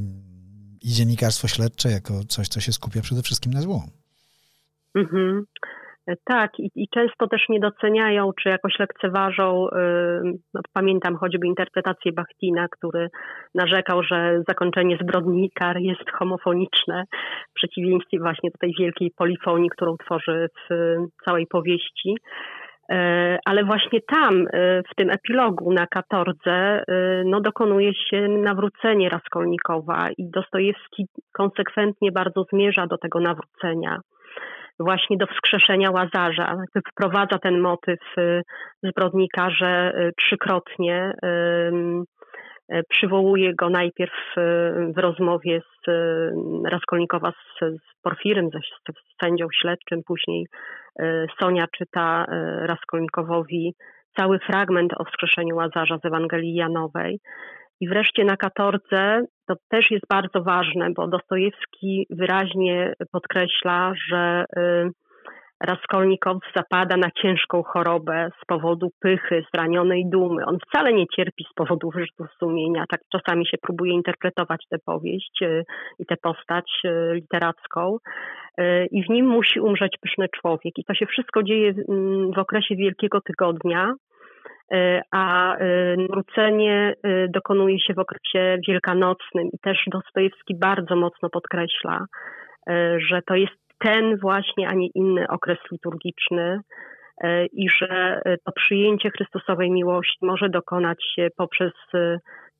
i 0.82 0.88
dziennikarstwo 0.88 1.48
śledcze 1.48 1.88
jako 1.88 2.12
coś, 2.28 2.48
co 2.48 2.60
się 2.60 2.72
skupia 2.72 3.00
przede 3.00 3.22
wszystkim 3.22 3.52
na 3.52 3.60
zło. 3.60 3.82
Mhm. 4.94 5.44
Tak, 6.24 6.58
i, 6.58 6.70
i, 6.74 6.88
często 6.88 7.26
też 7.28 7.48
nie 7.48 7.60
doceniają, 7.60 8.30
czy 8.42 8.48
jakoś 8.48 8.78
lekceważą. 8.78 9.66
No, 10.54 10.60
pamiętam 10.72 11.16
choćby 11.16 11.46
interpretację 11.46 12.12
Bachtina, 12.12 12.66
który 12.68 13.08
narzekał, 13.54 14.02
że 14.02 14.42
zakończenie 14.48 14.98
zbrodni 15.02 15.50
kar 15.50 15.80
jest 15.80 16.10
homofoniczne, 16.10 17.04
w 17.50 17.54
przeciwieństwie 17.54 18.18
właśnie 18.18 18.50
do 18.50 18.58
tej 18.58 18.74
wielkiej 18.78 19.10
polifonii, 19.16 19.70
którą 19.70 19.96
tworzy 19.96 20.48
w 20.70 20.96
całej 21.24 21.46
powieści. 21.46 22.16
E, 22.90 23.38
ale 23.44 23.64
właśnie 23.64 24.00
tam, 24.00 24.46
e, 24.52 24.82
w 24.82 24.94
tym 24.96 25.10
epilogu 25.10 25.72
na 25.72 25.86
katordze, 25.86 26.52
e, 26.52 26.82
no, 27.24 27.40
dokonuje 27.40 27.94
się 27.94 28.28
nawrócenie 28.28 29.08
Raskolnikowa 29.08 30.10
i 30.18 30.30
Dostojewski 30.30 31.06
konsekwentnie 31.32 32.12
bardzo 32.12 32.44
zmierza 32.52 32.86
do 32.86 32.98
tego 32.98 33.20
nawrócenia 33.20 34.00
właśnie 34.80 35.16
do 35.16 35.26
wskrzeszenia 35.26 35.90
Łazarza. 35.90 36.56
Wprowadza 36.92 37.38
ten 37.38 37.60
motyw 37.60 37.98
zbrodnikarze 38.82 39.92
y, 39.98 40.12
trzykrotnie. 40.18 41.12
Y, 42.74 42.82
przywołuje 42.88 43.54
go 43.54 43.70
najpierw 43.70 44.34
w 44.94 44.98
rozmowie 44.98 45.60
z 45.60 45.90
Raskolnikowa 46.70 47.30
z, 47.30 47.60
z 47.60 48.02
Porfirem, 48.02 48.50
ze, 48.52 48.58
z 48.92 49.24
sędzią 49.24 49.46
śledczym, 49.60 50.00
później 50.06 50.46
Sonia 51.40 51.66
czyta 51.76 52.26
Raskolnikowowi 52.60 53.74
cały 54.16 54.38
fragment 54.38 54.92
o 54.98 55.04
wskrzeszeniu 55.04 55.56
Łazarza 55.56 55.98
z 55.98 56.04
Ewangelii 56.04 56.54
Janowej. 56.54 57.20
I 57.80 57.88
wreszcie 57.88 58.24
na 58.24 58.36
katordze 58.36 59.24
to 59.46 59.54
też 59.68 59.90
jest 59.90 60.04
bardzo 60.10 60.42
ważne, 60.42 60.90
bo 60.96 61.08
Dostojewski 61.08 62.06
wyraźnie 62.10 62.92
podkreśla, 63.12 63.92
że 64.08 64.44
y, 64.56 64.90
Raskolnikow 65.60 66.38
zapada 66.56 66.96
na 66.96 67.10
ciężką 67.10 67.62
chorobę 67.62 68.30
z 68.42 68.46
powodu 68.46 68.90
pychy, 69.00 69.44
zranionej 69.54 70.04
dumy. 70.06 70.46
On 70.46 70.58
wcale 70.58 70.92
nie 70.92 71.06
cierpi 71.16 71.46
z 71.50 71.54
powodu 71.54 71.90
wyrzutów 71.90 72.26
sumienia. 72.38 72.84
Tak 72.88 73.00
czasami 73.12 73.46
się 73.46 73.58
próbuje 73.58 73.92
interpretować 73.92 74.64
tę 74.70 74.78
powieść 74.86 75.42
y, 75.42 75.64
i 75.98 76.06
tę 76.06 76.16
postać 76.22 76.80
y, 76.84 77.14
literacką. 77.14 77.98
I 78.90 79.04
w 79.04 79.08
nim 79.08 79.26
musi 79.26 79.60
umrzeć 79.60 79.96
pyszny 80.00 80.26
człowiek. 80.28 80.78
I 80.78 80.84
to 80.84 80.94
się 80.94 81.06
wszystko 81.06 81.42
dzieje 81.42 81.72
w 82.36 82.38
okresie 82.38 82.76
Wielkiego 82.76 83.20
Tygodnia, 83.20 83.94
a 85.10 85.56
e, 85.56 85.96
nawrócenie 85.96 86.94
e, 87.02 87.28
dokonuje 87.28 87.80
się 87.80 87.94
w 87.94 87.98
okresie 87.98 88.58
wielkanocnym 88.68 89.46
i 89.52 89.58
też 89.58 89.78
Dostojewski 89.86 90.54
bardzo 90.58 90.96
mocno 90.96 91.30
podkreśla, 91.30 92.06
że 93.08 93.20
to 93.26 93.34
jest 93.34 93.59
ten 93.80 94.16
właśnie, 94.16 94.68
a 94.68 94.74
nie 94.74 94.88
inny 94.94 95.28
okres 95.28 95.58
liturgiczny 95.72 96.60
i 97.52 97.68
że 97.68 98.22
to 98.44 98.52
przyjęcie 98.52 99.10
Chrystusowej 99.10 99.70
miłości 99.70 100.18
może 100.22 100.48
dokonać 100.48 101.04
się 101.16 101.28
poprzez 101.36 101.72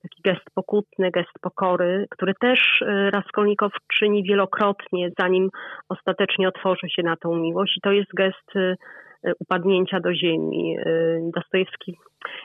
taki 0.03 0.23
gest 0.25 0.45
pokutny, 0.55 1.11
gest 1.11 1.33
pokory, 1.43 2.07
który 2.11 2.35
też 2.41 2.85
Raskolnikow 3.13 3.73
czyni 3.99 4.23
wielokrotnie, 4.23 5.11
zanim 5.19 5.49
ostatecznie 5.89 6.49
otworzy 6.49 6.89
się 6.89 7.03
na 7.03 7.17
tą 7.17 7.37
miłość. 7.37 7.77
I 7.77 7.81
to 7.81 7.93
jest 7.93 8.15
gest 8.15 8.53
upadnięcia 9.41 10.01
do 10.01 10.15
ziemi. 10.15 10.77
Dostojewski 11.35 11.99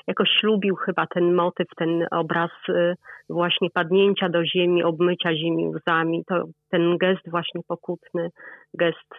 jakoś 0.07 0.29
lubił 0.43 0.75
chyba 0.75 1.07
ten 1.07 1.33
motyw, 1.33 1.67
ten 1.77 2.07
obraz 2.11 2.51
y, 2.69 2.95
właśnie 3.29 3.69
padnięcia 3.69 4.29
do 4.29 4.45
ziemi, 4.45 4.83
obmycia 4.83 5.35
ziemi 5.35 5.67
łzami. 5.67 6.23
To 6.27 6.43
ten 6.71 6.97
gest 6.97 7.29
właśnie 7.29 7.61
pokutny, 7.67 8.29
gest 8.73 9.13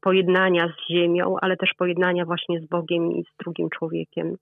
pojednania 0.00 0.68
z 0.68 0.92
ziemią, 0.92 1.36
ale 1.40 1.56
też 1.56 1.70
pojednania 1.78 2.24
właśnie 2.24 2.60
z 2.60 2.68
Bogiem 2.68 3.12
i 3.12 3.22
z 3.22 3.36
drugim 3.44 3.68
człowiekiem. 3.70 4.36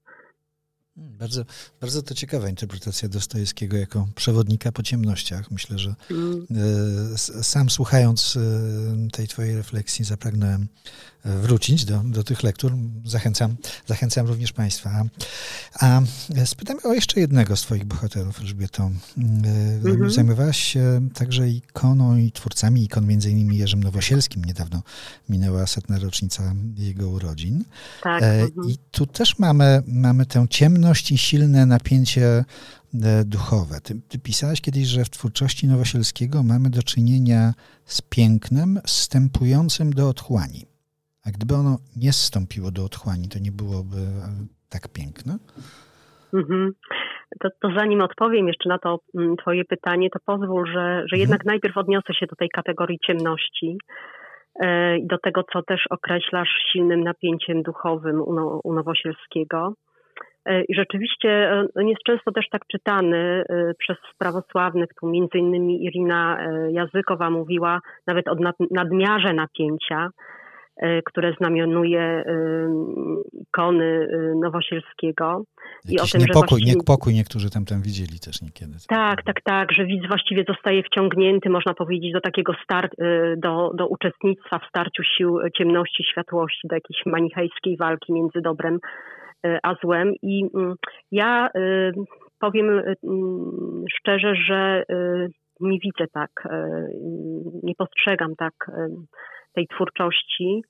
Hmm, 0.96 1.16
bardzo, 1.18 1.44
bardzo 1.80 2.02
to 2.02 2.14
ciekawa 2.14 2.48
interpretacja 2.48 3.08
Dostojewskiego 3.08 3.76
jako 3.76 4.08
przewodnika 4.14 4.72
po 4.72 4.82
ciemnościach. 4.82 5.50
Myślę, 5.50 5.78
że 5.78 5.94
mm. 6.10 6.46
sam 7.42 7.70
słuchając 7.70 8.38
tej 9.12 9.28
twojej 9.28 9.56
refleksji 9.56 10.04
zapragnąłem 10.04 10.68
wrócić 11.24 11.84
do, 11.84 12.02
do 12.04 12.24
tych 12.24 12.42
lektur. 12.42 12.72
Zachęcam, 13.04 13.56
zachęcam 13.86 14.26
również 14.26 14.52
Państwa. 14.52 15.04
A 15.80 16.00
spytam 16.44 16.78
o 16.84 16.94
jeszcze 16.94 17.20
jednego 17.20 17.56
z 17.56 17.62
Twoich 17.62 17.84
bohaterów, 17.84 18.40
Elżbieto. 18.40 18.90
Mhm. 19.18 20.10
Zajmowałaś 20.10 20.58
się 20.58 21.08
także 21.14 21.48
ikoną 21.48 22.16
i 22.16 22.32
twórcami 22.32 22.84
ikon, 22.84 23.06
między 23.06 23.30
innymi 23.30 23.58
Jerzym 23.58 23.82
Nowosielskim. 23.82 24.44
Niedawno 24.44 24.82
minęła 25.28 25.66
setna 25.66 25.98
rocznica 25.98 26.54
jego 26.76 27.08
urodzin. 27.08 27.64
Tak. 28.02 28.22
E, 28.22 28.42
mhm. 28.42 28.70
I 28.70 28.78
tu 28.90 29.06
też 29.06 29.38
mamy, 29.38 29.82
mamy 29.86 30.26
tę 30.26 30.46
ciemność 30.50 30.85
i 31.10 31.18
silne 31.18 31.66
napięcie 31.66 32.22
e, 32.22 32.44
duchowe. 33.24 33.80
Ty, 33.80 33.94
ty 34.08 34.18
pisałaś 34.18 34.60
kiedyś, 34.60 34.86
że 34.86 35.04
w 35.04 35.10
twórczości 35.10 35.66
Nowosielskiego 35.66 36.42
mamy 36.42 36.70
do 36.70 36.82
czynienia 36.82 37.52
z 37.84 38.02
pięknem 38.02 38.80
wstępującym 38.84 39.90
do 39.92 40.08
otchłani. 40.08 40.66
A 41.26 41.30
gdyby 41.30 41.54
ono 41.54 41.76
nie 41.96 42.12
zstąpiło 42.12 42.70
do 42.70 42.84
otchłani, 42.84 43.28
to 43.28 43.38
nie 43.38 43.52
byłoby 43.52 43.96
e, 43.96 44.28
tak 44.68 44.88
piękne? 44.88 45.38
Mhm. 46.34 46.72
To, 47.40 47.48
to, 47.60 47.68
zanim 47.76 48.00
odpowiem 48.00 48.48
jeszcze 48.48 48.68
na 48.68 48.78
to 48.78 48.98
mm, 49.18 49.36
Twoje 49.36 49.64
pytanie, 49.64 50.10
to 50.10 50.18
pozwól, 50.26 50.66
że, 50.66 50.72
że 50.98 51.16
mhm. 51.16 51.20
jednak 51.20 51.44
najpierw 51.44 51.76
odniosę 51.76 52.14
się 52.14 52.26
do 52.26 52.36
tej 52.36 52.48
kategorii 52.48 52.98
ciemności 53.06 53.78
e, 54.60 54.98
i 54.98 55.06
do 55.06 55.18
tego, 55.18 55.42
co 55.52 55.62
też 55.62 55.80
określasz 55.90 56.48
silnym 56.72 57.04
napięciem 57.04 57.62
duchowym 57.62 58.20
u, 58.20 58.32
no, 58.32 58.60
u 58.64 58.72
Nowosielskiego. 58.72 59.74
E, 60.46 60.64
I 60.64 60.74
rzeczywiście 60.74 61.50
on 61.74 61.88
jest 61.88 62.02
często 62.06 62.32
też 62.32 62.48
tak 62.50 62.66
czytany 62.66 63.44
przez 63.78 63.96
prawosławnych, 64.18 64.88
tu 65.00 65.06
między 65.06 65.38
innymi 65.38 65.84
Irina 65.84 66.48
Jazykowa 66.70 67.30
mówiła 67.30 67.80
nawet 68.06 68.28
o 68.28 68.34
nadmiarze 68.70 69.32
napięcia, 69.32 70.10
E, 70.76 71.02
które 71.02 71.32
znamionuje 71.38 72.24
ikony 73.32 74.08
Nowosielskiego. 74.42 75.44
Jakiś 75.84 76.14
I 76.14 76.18
o 76.18 76.18
tym, 76.18 76.20
niepokój, 76.28 76.60
że 76.60 76.66
niepokój 76.66 77.14
niektórzy 77.14 77.50
tam 77.50 77.64
tam 77.64 77.82
widzieli 77.82 78.20
też 78.20 78.42
niekiedy. 78.42 78.72
Tak, 78.88 79.22
tak, 79.22 79.40
tak, 79.42 79.72
że 79.72 79.84
widz 79.84 80.08
właściwie 80.08 80.44
zostaje 80.48 80.82
wciągnięty, 80.82 81.50
można 81.50 81.74
powiedzieć, 81.74 82.12
do 82.12 82.20
takiego 82.20 82.52
start, 82.64 82.92
y, 82.92 83.34
do, 83.36 83.70
do 83.74 83.86
uczestnictwa 83.86 84.58
w 84.58 84.68
starciu 84.68 85.02
sił 85.02 85.38
ciemności, 85.58 86.04
światłości, 86.12 86.68
do 86.68 86.74
jakiejś 86.74 87.06
manichejskiej 87.06 87.76
walki 87.76 88.12
między 88.12 88.40
dobrem 88.40 88.78
a 89.62 89.74
złem. 89.82 90.12
I 90.22 90.48
mm, 90.54 90.74
ja 91.10 91.48
powiem 92.40 92.82
szczerze, 93.98 94.34
że 94.34 94.82
nie 95.60 95.78
widzę 95.78 96.04
tak, 96.12 96.30
nie 97.62 97.74
postrzegam 97.74 98.36
tak 98.36 98.54
tej 99.54 99.66
twórczości. 99.66 100.62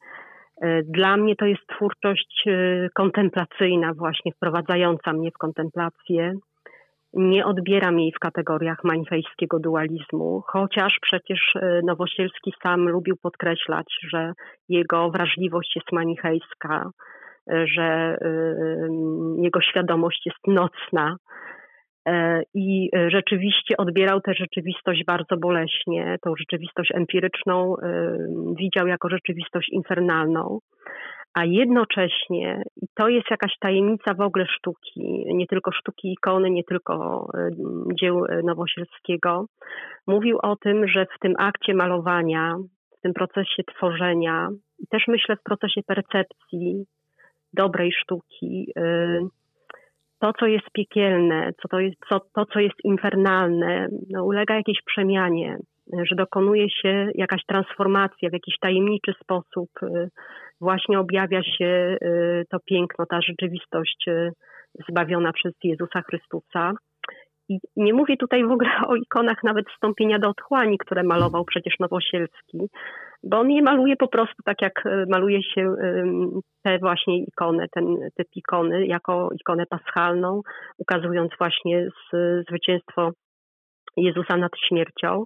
E, 0.62 0.83
dla 0.83 1.16
mnie 1.16 1.37
to 1.37 1.46
jest 1.46 1.66
twórczość 1.66 2.44
e, 2.46 2.88
kontemplacyjna, 2.94 3.92
właśnie 3.94 4.33
wprowadzająca 4.33 5.12
mnie 5.12 5.31
w 5.31 5.38
kontemplację. 5.38 6.33
Nie 7.12 7.46
odbieram 7.46 8.00
jej 8.00 8.12
w 8.12 8.18
kategoriach 8.18 8.85
manifejskiego 8.85 9.59
dualizmu, 9.59 10.42
chociaż 10.46 10.98
przecież 11.02 11.40
e, 11.57 11.81
Nowosielski 11.87 12.52
sam 12.62 12.88
lubił 12.88 13.16
podkreślać, 13.22 13.87
że 14.09 14.33
jego 14.68 15.11
wrażliwość 15.11 15.76
jest 15.76 15.92
manichejska, 15.92 16.90
że 17.64 18.18
jego 19.42 19.61
świadomość 19.61 20.26
jest 20.26 20.46
nocna, 20.46 21.16
E, 22.06 22.42
i 22.54 22.90
rzeczywiście 23.09 23.76
odbierał 23.76 24.20
tę 24.20 24.35
rzeczywistość 24.35 25.04
bardzo 25.06 25.37
boleśnie, 25.37 26.16
tą 26.22 26.37
rzeczywistość 26.37 26.92
empiryczną 26.94 27.76
e, 27.76 28.16
widział 28.59 28.87
jako 28.87 29.09
rzeczywistość 29.09 29.68
infernalną. 29.68 30.59
a 31.35 31.44
jednocześnie, 31.44 32.62
i 32.82 32.87
to 32.94 33.09
jest 33.09 33.30
jakaś 33.30 33.52
tajemnica 33.61 34.14
w 34.14 34.20
ogóle 34.20 34.46
sztuki, 34.46 35.24
nie 35.26 35.46
tylko 35.46 35.72
sztuki 35.72 36.12
ikony, 36.12 36.50
nie 36.50 36.64
tylko 36.64 37.26
dzieł 38.00 38.24
Nowosielskiego, 38.44 39.46
mówił 40.06 40.38
o 40.42 40.56
tym, 40.56 40.88
że 40.88 41.06
w 41.06 41.18
tym 41.20 41.35
akcie 41.38 41.74
malowania, 41.74 42.56
w 42.98 43.00
tym 43.00 43.12
procesie 43.12 43.62
tworzenia, 43.64 44.48
i 44.78 44.87
też 44.87 45.04
myślę 45.09 45.37
w 45.37 45.42
procesie 45.42 45.82
percepcji 45.82 46.85
dobrej 47.52 47.92
sztuki, 47.92 48.72
to, 50.18 50.32
co 50.32 50.46
jest 50.46 50.70
piekielne, 50.72 51.50
co 51.62 51.68
to, 51.68 51.80
jest, 51.80 51.96
co, 52.09 52.20
to, 52.20 52.46
co 52.46 52.61
jest 52.61 52.85
infernalne, 52.85 53.88
no, 54.11 54.24
ulega 54.24 54.54
jakiejś 54.54 54.78
przemianie, 54.87 55.59
że 55.92 56.16
dokonuje 56.16 56.70
się 56.70 57.09
jakaś 57.14 57.44
transformacja 57.46 58.30
w 58.30 58.32
jakiś 58.32 58.59
tajemniczy 58.61 59.12
sposób, 59.22 59.70
y, 59.82 60.09
właśnie 60.61 61.00
objawia 61.00 61.42
się 61.42 61.96
y, 62.02 62.44
to 62.50 62.59
piękno, 62.66 63.06
ta 63.06 63.20
rzeczywistość 63.20 64.09
y, 64.09 64.32
zbawiona 64.88 65.32
przez 65.32 65.52
Jezusa 65.64 66.02
Chrystusa. 66.02 66.72
I 67.48 67.59
nie 67.76 67.94
mówię 67.94 68.16
tutaj 68.16 68.44
w 68.44 68.50
ogóle 68.50 68.70
o 68.87 68.96
ikonach 68.96 69.44
nawet 69.44 69.66
wstąpienia 69.70 70.18
do 70.18 70.28
otchłani, 70.28 70.78
które 70.78 71.02
malował 71.02 71.44
przecież 71.44 71.78
Nowosielski, 71.78 72.59
bo 73.24 73.38
on 73.38 73.50
je 73.50 73.62
maluje 73.62 73.96
po 73.96 74.09
prostu 74.09 74.42
tak, 74.44 74.62
jak 74.62 74.87
e, 74.87 75.05
maluje 75.09 75.42
się 75.42 75.74
te 76.64 76.79
właśnie 76.79 77.18
ikony, 77.18 77.66
ten 77.72 77.96
typ 78.16 78.29
ikony, 78.37 78.87
jako 78.87 79.29
ikonę 79.40 79.64
paschalną, 79.66 80.40
ukazując 80.79 81.33
właśnie 81.38 81.88
zwycięstwo 82.48 83.11
Jezusa 83.96 84.37
nad 84.37 84.52
śmiercią, 84.68 85.24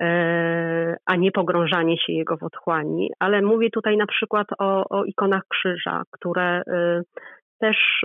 e, 0.00 0.96
a 1.06 1.16
nie 1.16 1.32
pogrążanie 1.32 1.98
się 1.98 2.12
jego 2.12 2.36
w 2.36 2.42
otchłani. 2.42 3.10
Ale 3.18 3.42
mówię 3.42 3.70
tutaj 3.70 3.96
na 3.96 4.06
przykład 4.06 4.46
o, 4.58 4.84
o 4.88 5.04
ikonach 5.04 5.42
krzyża, 5.48 6.02
które 6.10 6.62
e, 6.66 7.02
też 7.60 8.04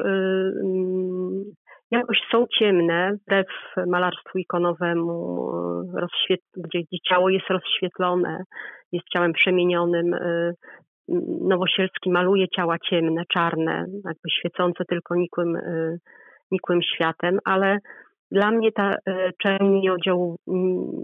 jakoś 1.97 2.17
są 2.31 2.45
ciemne, 2.59 3.11
wbrew 3.21 3.47
malarstwu 3.87 4.37
ikonowemu, 4.37 5.51
gdzie, 6.13 6.35
gdzie 6.55 6.99
ciało 7.09 7.29
jest 7.29 7.49
rozświetlone, 7.49 8.43
jest 8.91 9.05
ciałem 9.13 9.33
przemienionym. 9.33 10.13
Y, 10.13 10.53
Nowosielski 11.41 12.11
maluje 12.11 12.47
ciała 12.47 12.75
ciemne, 12.89 13.23
czarne, 13.33 13.85
jakby 14.05 14.29
świecące 14.39 14.83
tylko 14.85 15.15
nikłym, 15.15 15.55
y, 15.55 15.97
nikłym 16.51 16.81
światem, 16.81 17.39
ale 17.45 17.77
dla 18.31 18.51
mnie 18.51 18.71
ta 18.71 18.95
czerń 19.41 19.67
nie 19.67 19.93
oddziału, 19.93 20.35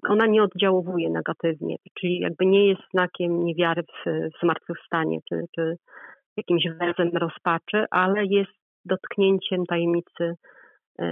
ona 0.09 0.25
nie 0.27 0.43
oddziałuje 0.43 1.09
negatywnie, 1.09 1.75
czyli 1.99 2.19
jakby 2.19 2.45
nie 2.45 2.67
jest 2.67 2.81
znakiem 2.93 3.43
niewiary 3.43 3.83
w, 3.83 4.29
zmartwychwstanie, 4.43 5.17
czy, 5.29 5.35
czy 5.55 5.75
jakimś 6.37 6.63
wyrazem 6.79 7.09
rozpaczy, 7.13 7.85
ale 7.91 8.25
jest 8.25 8.51
dotknięciem 8.85 9.65
tajemnicy 9.65 10.35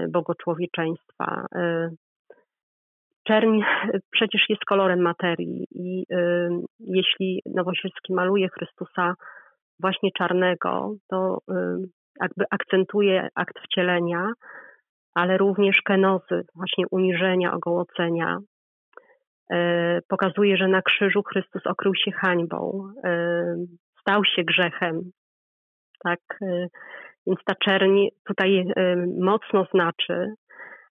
bogoczłowieczeństwa. 0.09 1.45
Czerń 3.27 3.61
przecież 4.11 4.45
jest 4.49 4.65
kolorem 4.65 5.01
materii 5.01 5.67
i 5.71 6.05
y, 6.13 6.49
jeśli 6.79 7.41
Nowosielski 7.45 8.13
maluje 8.13 8.49
Chrystusa 8.49 9.13
właśnie 9.79 10.09
czarnego, 10.17 10.95
to 11.09 11.37
jakby 12.21 12.45
akcentuje 12.51 13.27
akt 13.35 13.59
wcielenia, 13.59 14.31
ale 15.15 15.37
również 15.37 15.81
kenozy, 15.81 16.45
właśnie 16.55 16.85
uniżenia, 16.91 17.53
ogołocenia. 17.53 18.39
Pokazuje, 20.07 20.57
że 20.57 20.67
na 20.67 20.81
krzyżu 20.81 21.23
Chrystus 21.23 21.67
okrył 21.67 21.95
się 21.95 22.11
hańbą, 22.11 22.91
stał 24.01 24.25
się 24.25 24.43
grzechem. 24.43 25.11
Tak, 26.03 26.19
więc 27.29 27.39
ta 27.45 27.55
czerń 27.55 28.07
tutaj 28.25 28.65
mocno 29.19 29.65
znaczy, 29.71 30.33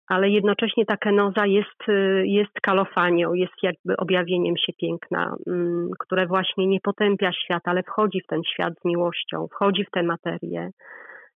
ale 0.07 0.29
jednocześnie 0.29 0.85
ta 0.85 0.97
kenoza 0.97 1.45
jest, 1.45 1.89
y, 1.89 2.23
jest 2.27 2.53
kalofanią, 2.61 3.33
jest 3.33 3.53
jakby 3.63 3.97
objawieniem 3.97 4.57
się 4.57 4.73
piękna, 4.73 5.35
mm, 5.47 5.89
które 5.99 6.27
właśnie 6.27 6.67
nie 6.67 6.79
potępia 6.79 7.31
świata, 7.31 7.71
ale 7.71 7.83
wchodzi 7.83 8.21
w 8.21 8.27
ten 8.27 8.43
świat 8.43 8.73
z 8.81 8.85
miłością, 8.85 9.47
wchodzi 9.47 9.83
w 9.85 9.91
tę 9.91 10.03
materię 10.03 10.69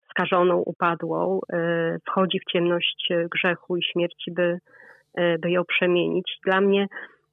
skażoną, 0.10 0.57
upadłą, 0.57 1.39
y, 1.53 1.99
wchodzi 2.10 2.39
w 2.39 2.51
ciemność 2.51 3.07
y, 3.12 3.27
grzechu 3.31 3.77
i 3.77 3.83
śmierci, 3.83 4.31
by, 4.31 4.60
by 5.39 5.51
ją 5.51 5.65
przemienić. 5.65 6.38
Dla 6.45 6.62
mnie 6.62 6.88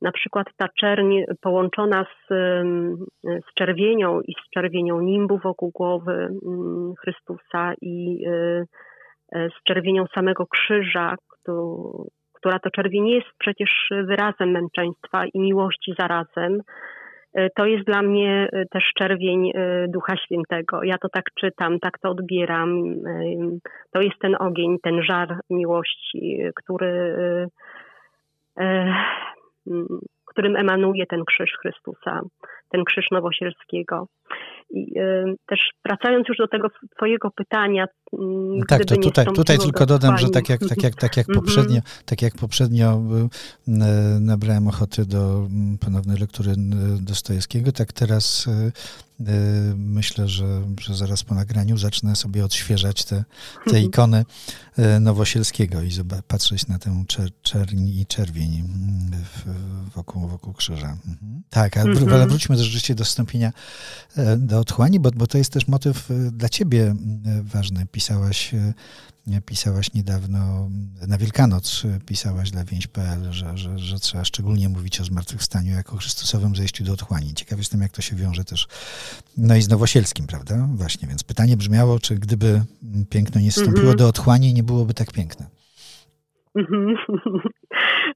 na 0.04 0.12
przykład 0.12 0.46
ta 0.56 0.66
czerń 0.80 1.18
połączona 1.40 2.04
z, 2.04 2.28
z 3.24 3.54
czerwienią 3.54 4.20
i 4.20 4.32
z 4.32 4.50
czerwienią 4.50 5.00
nimbu 5.00 5.38
wokół 5.38 5.70
głowy 5.74 6.12
mm, 6.12 6.94
Chrystusa 7.00 7.72
i 7.82 8.24
z 9.32 9.62
czerwienią 9.64 10.06
samego 10.14 10.46
krzyża, 10.46 11.14
która 12.32 12.58
to 12.58 12.70
czerwień 12.70 13.08
jest 13.08 13.28
przecież 13.38 13.70
wyrazem 13.90 14.50
męczeństwa 14.50 15.24
i 15.34 15.40
miłości 15.40 15.94
zarazem. 15.98 16.60
E, 17.34 17.50
to 17.50 17.66
jest 17.66 17.86
dla 17.86 18.02
mnie 18.02 18.48
e, 18.52 18.64
też 18.66 18.84
czerwień 18.98 19.50
e, 19.54 19.86
Ducha 19.88 20.16
Świętego. 20.16 20.82
Ja 20.82 20.98
to 20.98 21.08
tak 21.08 21.24
czytam, 21.40 21.80
tak 21.80 21.98
to 21.98 22.10
odbieram. 22.10 22.94
To 23.92 24.00
jest 24.00 24.18
ten 24.20 24.36
ogień, 24.38 24.76
ten 24.82 25.02
żar 25.02 25.38
miłości, 25.50 26.38
który, 26.54 27.16
którym 30.34 30.56
emanuje 30.56 31.06
ten 31.06 31.24
krzyż 31.24 31.50
Chrystusa, 31.62 32.20
ten 32.68 32.84
krzyż 32.84 33.10
Nowosielskiego. 33.10 34.06
I 34.70 34.98
y, 34.98 35.34
też 35.46 35.60
wracając 35.84 36.28
już 36.28 36.38
do 36.38 36.48
tego 36.48 36.68
twojego 36.96 37.30
pytania. 37.30 37.86
Mm, 38.18 38.60
tak, 38.68 38.84
to 38.84 38.96
tutaj, 38.96 39.26
tutaj 39.26 39.58
tylko 39.58 39.86
dodam, 39.86 40.18
że 40.18 40.28
tak 40.28 40.48
jak, 40.48 40.60
tak 40.68 40.82
jak, 40.82 40.94
tak 40.94 41.16
jak 41.16 41.28
mhm. 41.28 41.40
poprzednio, 41.40 41.80
tak 42.06 42.22
jak 42.22 42.34
poprzednio 42.34 43.00
y, 43.68 43.70
nabrałem 44.20 44.68
ochoty 44.68 45.06
do 45.06 45.18
mm, 45.18 45.78
ponownej 45.84 46.18
lektury 46.20 46.52
Dostojewskiego, 47.06 47.72
tak 47.72 47.92
teraz 47.92 48.46
y, 48.46 48.50
myślę, 49.76 50.28
że, 50.28 50.62
że 50.80 50.94
zaraz 50.94 51.22
po 51.22 51.34
nagraniu 51.34 51.78
zacznę 51.78 52.16
sobie 52.16 52.44
odświeżać 52.44 53.04
te, 53.04 53.24
te 53.70 53.80
ikony 53.80 54.24
Nowosielskiego 55.00 55.82
i 55.82 55.90
patrzeć 56.28 56.66
na 56.66 56.78
tę 56.78 57.04
czer, 57.08 57.30
czerń 57.42 57.88
i 57.88 58.06
czerwień 58.06 58.58
mm, 58.58 59.24
wokół, 59.94 60.28
wokół 60.28 60.52
krzyża. 60.52 60.96
Mhm. 61.08 61.42
Tak, 61.50 61.76
ale 61.76 61.90
mhm. 61.90 62.28
wróćmy 62.28 62.56
rzeczywiście 62.56 62.94
do 62.94 63.04
wstąpienia 63.04 63.52
do 64.38 64.58
otchłani, 64.58 65.00
bo, 65.00 65.10
bo 65.10 65.26
to 65.26 65.38
jest 65.38 65.52
też 65.52 65.68
motyw 65.68 66.10
e, 66.10 66.14
dla 66.30 66.48
ciebie 66.48 66.94
e, 67.26 67.42
ważny. 67.42 67.86
Pisałaś, 67.86 68.54
e, 68.54 68.74
pisałaś 69.46 69.94
niedawno, 69.94 70.70
na 71.08 71.18
Wielkanoc 71.18 71.82
pisałaś 72.06 72.50
dla 72.50 72.64
więź.pl, 72.64 73.32
że, 73.32 73.56
że, 73.56 73.78
że 73.78 73.98
trzeba 73.98 74.24
szczególnie 74.24 74.68
mówić 74.68 75.00
o 75.00 75.04
zmartwychwstaniu 75.04 75.74
jako 75.74 75.96
Chrystusowym 75.96 76.56
zejściu 76.56 76.84
do 76.84 76.92
otchłani. 76.92 77.34
Ciekaw 77.34 77.58
jestem, 77.58 77.80
jak 77.80 77.92
to 77.92 78.02
się 78.02 78.16
wiąże 78.16 78.44
też 78.44 78.68
no 79.36 79.56
i 79.56 79.62
z 79.62 79.68
Nowosielskim, 79.68 80.26
prawda? 80.26 80.68
Właśnie, 80.74 81.08
więc 81.08 81.24
pytanie 81.24 81.56
brzmiało, 81.56 81.98
czy 81.98 82.14
gdyby 82.14 82.62
piękno 83.10 83.40
nie 83.40 83.50
wstąpiło 83.50 83.80
mm 83.80 83.94
-hmm. 83.94 83.98
do 83.98 84.08
otchłani, 84.08 84.54
nie 84.54 84.62
byłoby 84.62 84.94
tak 84.94 85.12
piękne? 85.12 85.46
Mm 86.54 86.66
-hmm. 86.66 86.94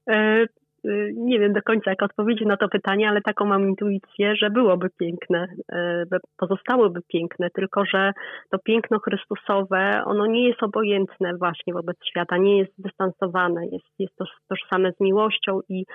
Y, 0.85 1.13
nie 1.15 1.39
wiem 1.39 1.53
do 1.53 1.61
końca, 1.61 1.89
jak 1.91 2.03
odpowiedzieć 2.03 2.47
na 2.47 2.57
to 2.57 2.69
pytanie, 2.69 3.09
ale 3.09 3.21
taką 3.21 3.45
mam 3.45 3.69
intuicję, 3.69 4.35
że 4.35 4.49
byłoby 4.49 4.89
piękne, 4.99 5.47
y, 5.73 6.19
pozostałoby 6.37 7.01
piękne, 7.07 7.49
tylko 7.49 7.85
że 7.85 8.11
to 8.51 8.59
piękno 8.59 8.99
Chrystusowe, 8.99 10.03
ono 10.05 10.25
nie 10.25 10.47
jest 10.47 10.63
obojętne 10.63 11.37
właśnie 11.37 11.73
wobec 11.73 11.97
świata, 12.05 12.37
nie 12.37 12.57
jest 12.57 12.77
zdystansowane, 12.77 13.65
jest, 13.71 13.85
jest 13.99 14.15
to 14.15 14.25
tożsame 14.49 14.91
z 14.91 14.99
miłością 14.99 15.59
i 15.69 15.85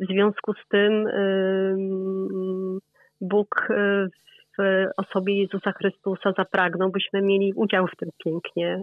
w 0.00 0.06
związku 0.06 0.52
z 0.54 0.68
tym 0.68 1.06
Bóg 3.20 3.68
y, 3.70 4.08
w 4.58 4.86
osobie 4.96 5.42
Jezusa 5.42 5.72
Chrystusa 5.72 6.32
zapragnął, 6.38 6.90
byśmy 6.90 7.22
mieli 7.22 7.52
udział 7.56 7.86
w 7.86 7.96
tym 7.96 8.08
pięknie, 8.24 8.82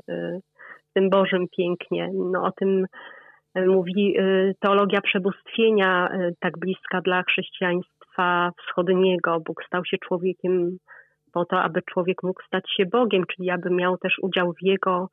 w 0.90 0.94
tym 0.94 1.10
Bożym 1.10 1.46
pięknie. 1.58 2.12
No 2.14 2.44
o 2.44 2.52
tym 2.52 2.86
mówi 3.66 4.20
y, 4.20 4.56
teologia 4.60 5.02
przebóstwienia, 5.02 6.10
y, 6.14 6.36
tak 6.40 6.58
bliska 6.60 7.02
dla 7.02 7.24
chrześcijaństwa 7.24 8.52
wschodniego. 8.58 9.40
Bóg 9.46 9.64
stał 9.64 9.86
się 9.86 9.98
człowiekiem 9.98 10.78
po 11.34 11.46
to, 11.46 11.62
aby 11.62 11.82
człowiek 11.82 12.24
mógł 12.24 12.44
stać 12.48 12.64
się 12.78 12.86
Bogiem, 12.86 13.24
czyli 13.36 13.50
aby 13.50 13.70
miał 13.70 13.98
też 13.98 14.16
udział 14.22 14.54
w 14.54 14.62
Jego 14.66 15.08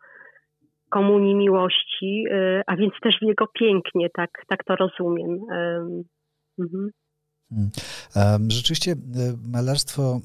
komunii 0.90 1.34
miłości, 1.34 2.24
y, 2.30 2.62
a 2.66 2.76
więc 2.76 2.92
też 3.02 3.18
w 3.18 3.22
Jego 3.22 3.46
pięknie, 3.46 4.08
tak, 4.10 4.30
tak 4.48 4.64
to 4.64 4.76
rozumiem. 4.76 5.38
Mhm. 6.58 6.90
Hmm. 7.54 8.50
Rzeczywiście 8.50 8.92
e, 8.92 8.96
malarstwo 9.48 10.20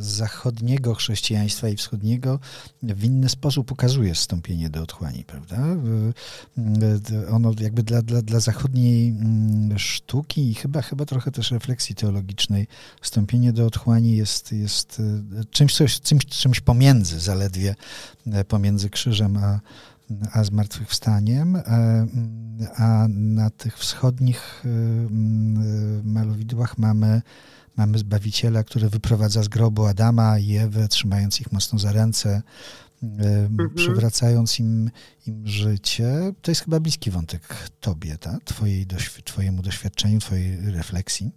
zachodniego 0.00 0.94
chrześcijaństwa 0.94 1.68
i 1.68 1.76
wschodniego 1.76 2.38
w 2.82 3.04
inny 3.04 3.28
sposób 3.28 3.68
pokazuje 3.68 4.14
stąpienie 4.14 4.70
do 4.70 4.82
otchłani, 4.82 5.24
prawda? 5.24 5.56
Ono 7.30 7.52
jakby 7.60 7.82
dla, 7.82 8.02
dla, 8.02 8.22
dla 8.22 8.40
zachodniej 8.40 9.14
sztuki 9.76 10.50
i 10.50 10.54
chyba, 10.54 10.82
chyba 10.82 11.04
trochę 11.04 11.30
też 11.30 11.50
refleksji 11.50 11.94
teologicznej 11.94 12.66
stąpienie 13.02 13.52
do 13.52 13.66
otchłani 13.66 14.16
jest, 14.16 14.52
jest 14.52 15.02
czymś, 15.50 15.76
coś, 15.76 16.00
czymś, 16.00 16.26
czymś 16.26 16.60
pomiędzy 16.60 17.20
zaledwie, 17.20 17.74
pomiędzy 18.48 18.90
krzyżem 18.90 19.36
a, 19.36 19.60
a 20.34 20.44
zmartwychwstaniem, 20.44 21.56
e, 21.56 21.62
a 22.78 23.06
na 23.08 23.50
tych 23.50 23.78
wschodnich 23.78 24.64
y, 24.64 24.68
y, 24.68 26.04
malowidłach 26.04 26.78
mamy, 26.78 27.22
mamy 27.76 27.98
Zbawiciela, 27.98 28.62
który 28.62 28.88
wyprowadza 28.88 29.42
z 29.42 29.48
grobu 29.48 29.84
Adama 29.86 30.38
i 30.38 30.56
Ewę, 30.56 30.88
trzymając 30.88 31.40
ich 31.40 31.52
mocno 31.52 31.78
za 31.78 31.92
ręce, 31.92 32.42
y, 33.02 33.06
mhm. 33.06 33.74
przywracając 33.74 34.60
im, 34.60 34.90
im 35.26 35.46
życie. 35.46 36.32
To 36.42 36.50
jest 36.50 36.64
chyba 36.64 36.80
bliski 36.80 37.10
wątek 37.10 37.42
tobie, 37.80 38.18
tak? 38.20 38.44
Twojej, 38.44 38.86
twojemu 39.24 39.62
doświadczeniu, 39.62 40.18
twojej 40.18 40.70
refleksji. 40.76 41.30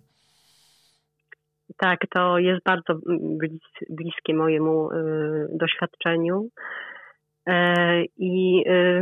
Tak, 1.78 2.00
to 2.14 2.38
jest 2.38 2.64
bardzo 2.66 2.94
bliskie 3.90 4.34
mojemu 4.34 4.90
doświadczeniu. 5.54 6.50
E, 7.48 8.04
I 8.18 8.64
e, 8.68 9.02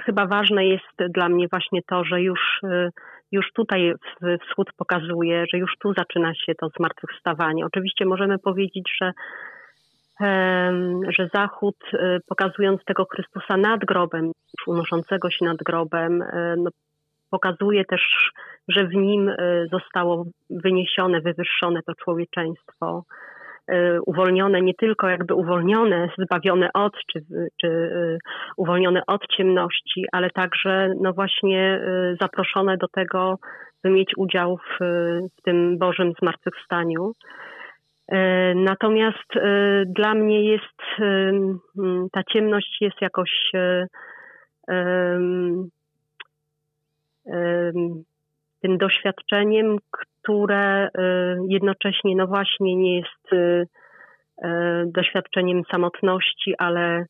chyba 0.00 0.26
ważne 0.26 0.66
jest 0.66 1.12
dla 1.14 1.28
mnie 1.28 1.48
właśnie 1.48 1.80
to, 1.82 2.04
że 2.04 2.22
już, 2.22 2.60
e, 2.64 2.90
już 3.32 3.52
tutaj 3.52 3.92
wschód 4.48 4.70
pokazuje, 4.76 5.44
że 5.52 5.58
już 5.58 5.72
tu 5.78 5.92
zaczyna 5.94 6.34
się 6.34 6.54
to 6.54 6.68
zmartwychwstawanie. 6.78 7.66
Oczywiście 7.66 8.06
możemy 8.06 8.38
powiedzieć, 8.38 8.92
że 9.02 9.12
że 11.18 11.28
Zachód, 11.34 11.76
pokazując 12.28 12.84
tego 12.84 13.04
Chrystusa 13.04 13.56
nad 13.56 13.80
grobem, 13.80 14.32
unoszącego 14.66 15.30
się 15.30 15.44
nad 15.44 15.56
grobem, 15.56 16.24
no, 16.56 16.70
pokazuje 17.30 17.84
też, 17.84 18.30
że 18.68 18.86
w 18.86 18.94
nim 18.94 19.32
zostało 19.72 20.24
wyniesione, 20.50 21.20
wywyższone 21.20 21.80
to 21.82 21.94
człowieczeństwo, 21.94 23.04
uwolnione, 24.06 24.62
nie 24.62 24.74
tylko 24.74 25.08
jakby 25.08 25.34
uwolnione, 25.34 26.08
zbawione 26.18 26.70
od, 26.74 26.92
czy, 27.12 27.24
czy 27.60 27.66
y, 27.66 28.18
uwolnione 28.56 29.02
od 29.06 29.26
ciemności, 29.36 30.04
ale 30.12 30.30
także 30.30 30.94
no 31.00 31.12
właśnie 31.12 31.80
y, 32.12 32.16
zaproszone 32.20 32.76
do 32.76 32.88
tego, 32.88 33.38
by 33.84 33.90
mieć 33.90 34.12
udział 34.16 34.56
w, 34.56 34.78
w 35.38 35.42
tym 35.42 35.78
Bożym 35.78 36.12
zmartwychwstaniu. 36.22 37.12
Natomiast 38.54 39.32
dla 39.86 40.14
mnie 40.14 40.50
jest 40.50 40.82
ta 42.12 42.22
ciemność 42.32 42.76
jest 42.80 42.96
jakoś 43.00 43.30
tym 48.60 48.78
doświadczeniem, 48.78 49.76
które 50.26 50.88
y, 50.88 50.90
jednocześnie 51.48 52.16
no 52.16 52.26
właśnie 52.26 52.76
nie 52.76 52.96
jest 52.96 53.32
y, 53.32 53.36
y, 53.36 54.46
doświadczeniem 54.86 55.62
samotności, 55.70 56.54
ale 56.58 57.04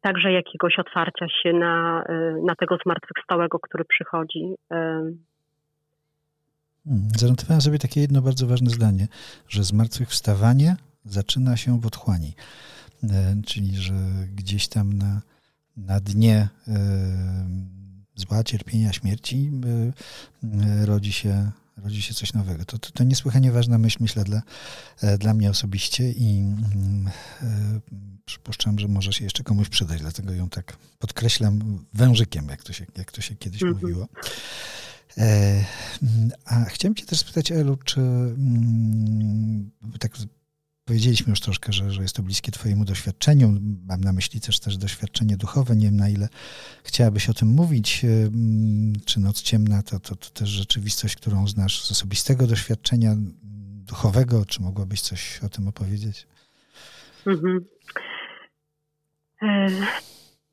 także 0.00 0.32
jakiegoś 0.32 0.78
otwarcia 0.78 1.26
się 1.42 1.52
na, 1.52 2.04
na 2.46 2.54
tego 2.54 2.76
zmartwychwstałego, 2.84 3.58
który 3.58 3.84
przychodzi. 3.84 4.54
Hmm, 4.68 5.18
zanotowałem 7.16 7.60
sobie 7.60 7.78
takie 7.78 8.00
jedno 8.00 8.22
bardzo 8.22 8.46
ważne 8.46 8.70
zdanie, 8.70 9.06
że 9.48 9.62
zmartwychwstawanie 9.62 10.76
zaczyna 11.04 11.56
się 11.56 11.80
w 11.80 11.86
otchłani. 11.86 12.32
Czyli, 13.46 13.76
że 13.76 13.92
gdzieś 14.36 14.68
tam 14.68 14.92
na, 14.92 15.20
na 15.76 16.00
dnie 16.00 16.48
zła, 18.14 18.44
cierpienia, 18.44 18.92
śmierci 18.92 19.50
rodzi 20.86 21.12
się 21.12 21.50
rodzi 21.84 22.02
się 22.02 22.14
coś 22.14 22.32
nowego. 22.32 22.64
To, 22.64 22.78
to, 22.78 22.90
to 22.90 23.04
niesłychanie 23.04 23.52
ważna 23.52 23.78
myśl, 23.78 23.98
myślę, 24.00 24.24
dla, 24.24 24.42
e, 25.02 25.18
dla 25.18 25.34
mnie 25.34 25.50
osobiście 25.50 26.12
i 26.12 26.38
mm, 26.38 27.10
e, 27.42 27.80
przypuszczam, 28.24 28.78
że 28.78 28.88
może 28.88 29.12
się 29.12 29.24
jeszcze 29.24 29.42
komuś 29.42 29.68
przydać, 29.68 30.00
dlatego 30.00 30.32
ją 30.32 30.48
tak 30.48 30.76
podkreślam 30.98 31.84
wężykiem, 31.94 32.48
jak 32.48 32.62
to 32.62 32.72
się, 32.72 32.86
jak 32.98 33.12
to 33.12 33.20
się 33.20 33.36
kiedyś 33.36 33.62
mm 33.62 33.74
-hmm. 33.74 33.82
mówiło. 33.82 34.08
E, 35.18 35.64
a 36.44 36.64
chciałem 36.64 36.94
cię 36.94 37.06
też 37.06 37.18
spytać, 37.18 37.52
Elu, 37.52 37.76
czy 37.76 38.00
mm, 38.00 39.70
tak 40.00 40.12
Powiedzieliśmy 40.90 41.30
już 41.30 41.40
troszkę, 41.40 41.72
że, 41.72 41.90
że 41.90 42.02
jest 42.02 42.16
to 42.16 42.22
bliskie 42.22 42.52
Twojemu 42.52 42.84
doświadczeniu. 42.84 43.48
Mam 43.88 44.00
na 44.00 44.12
myśli 44.12 44.40
też, 44.40 44.60
też 44.60 44.76
doświadczenie 44.76 45.36
duchowe. 45.36 45.76
Nie 45.76 45.86
wiem, 45.86 45.96
na 45.96 46.08
ile 46.08 46.28
chciałabyś 46.84 47.28
o 47.28 47.34
tym 47.34 47.48
mówić. 47.48 48.06
Czy 49.06 49.20
Noc 49.20 49.42
Ciemna 49.42 49.82
to, 49.82 50.00
to, 50.00 50.16
to 50.16 50.30
też 50.38 50.48
rzeczywistość, 50.48 51.16
którą 51.16 51.46
znasz 51.46 51.82
z 51.82 51.90
osobistego 51.90 52.46
doświadczenia 52.46 53.10
duchowego? 53.90 54.44
Czy 54.48 54.62
mogłabyś 54.62 55.00
coś 55.00 55.40
o 55.46 55.48
tym 55.48 55.68
opowiedzieć? 55.68 56.26
Mhm. 57.26 57.64
E, 59.42 59.66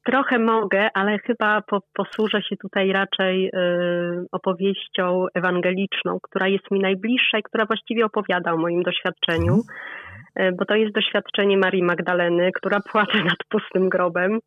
trochę 0.06 0.40
mogę, 0.40 0.90
ale 0.94 1.20
chyba 1.20 1.62
po, 1.62 1.82
posłużę 1.94 2.42
się 2.42 2.58
tutaj 2.58 2.92
raczej 2.92 3.48
y, 3.48 3.52
opowieścią 4.32 5.26
ewangeliczną, 5.34 6.20
która 6.24 6.48
jest 6.48 6.72
mi 6.72 6.80
najbliższa 6.80 7.38
i 7.40 7.44
która 7.44 7.66
właściwie 7.66 8.06
opowiada 8.06 8.54
o 8.54 8.58
moim 8.58 8.84
doświadczeniu. 8.84 9.54
Mhm. 9.54 10.07
E, 10.38 10.52
bo 10.52 10.66
to 10.66 10.76
jest 10.76 10.94
doświadczenie 10.94 11.58
Marii 11.58 11.84
Magdaleny, 11.84 12.52
która 12.56 12.80
płacze 12.92 13.24
nad 13.24 13.38
pustym 13.50 13.90
grobem. 13.90 14.40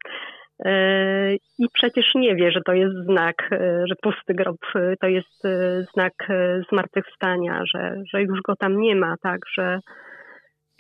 E, 0.65 1.35
I 1.35 1.67
przecież 1.73 2.15
nie 2.15 2.37
wie, 2.37 2.53
że 2.53 2.61
to 2.67 2.73
jest 2.73 2.95
znak, 3.05 3.49
e, 3.53 3.83
że 3.89 3.95
pusty 4.03 4.35
grob 4.35 4.57
to 5.01 5.07
jest 5.07 5.43
znak 5.95 6.13
zmartwychwstania, 6.73 7.63
że, 7.75 7.97
że 8.13 8.23
już 8.23 8.41
go 8.43 8.57
tam 8.57 8.81
nie 8.81 8.97
ma, 8.97 9.15
tak, 9.23 9.41
że, 9.55 9.81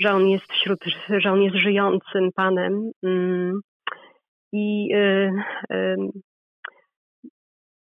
że 0.00 0.10
on 0.10 0.28
jest 0.28 0.52
wśród, 0.52 0.78
że 1.08 1.32
on 1.32 1.42
jest 1.42 1.56
żyjącym 1.56 2.30
Panem. 2.36 2.90
Mm. 3.02 3.60
I 4.52 4.88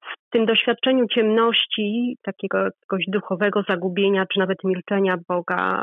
w 0.03 0.31
tym 0.31 0.47
doświadczeniu 0.47 1.07
ciemności, 1.07 2.17
takiego 2.23 2.59
jakiegoś 2.59 3.05
duchowego 3.09 3.62
zagubienia, 3.69 4.27
czy 4.33 4.39
nawet 4.39 4.65
milczenia 4.65 5.17
Boga, 5.29 5.83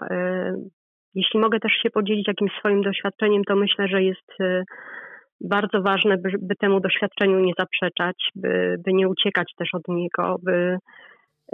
jeśli 1.15 1.39
mogę 1.39 1.59
też 1.59 1.71
się 1.71 1.89
podzielić 1.89 2.27
jakimś 2.27 2.51
swoim 2.59 2.81
doświadczeniem, 2.81 3.43
to 3.43 3.55
myślę, 3.55 3.87
że 3.87 4.03
jest 4.03 4.31
y, 4.41 4.63
bardzo 5.41 5.81
ważne, 5.81 6.17
by, 6.17 6.29
by 6.41 6.55
temu 6.55 6.79
doświadczeniu 6.79 7.39
nie 7.39 7.53
zaprzeczać, 7.59 8.15
by, 8.35 8.75
by 8.85 8.93
nie 8.93 9.07
uciekać 9.07 9.53
też 9.57 9.69
od 9.73 9.87
niego, 9.87 10.35
by 10.43 10.77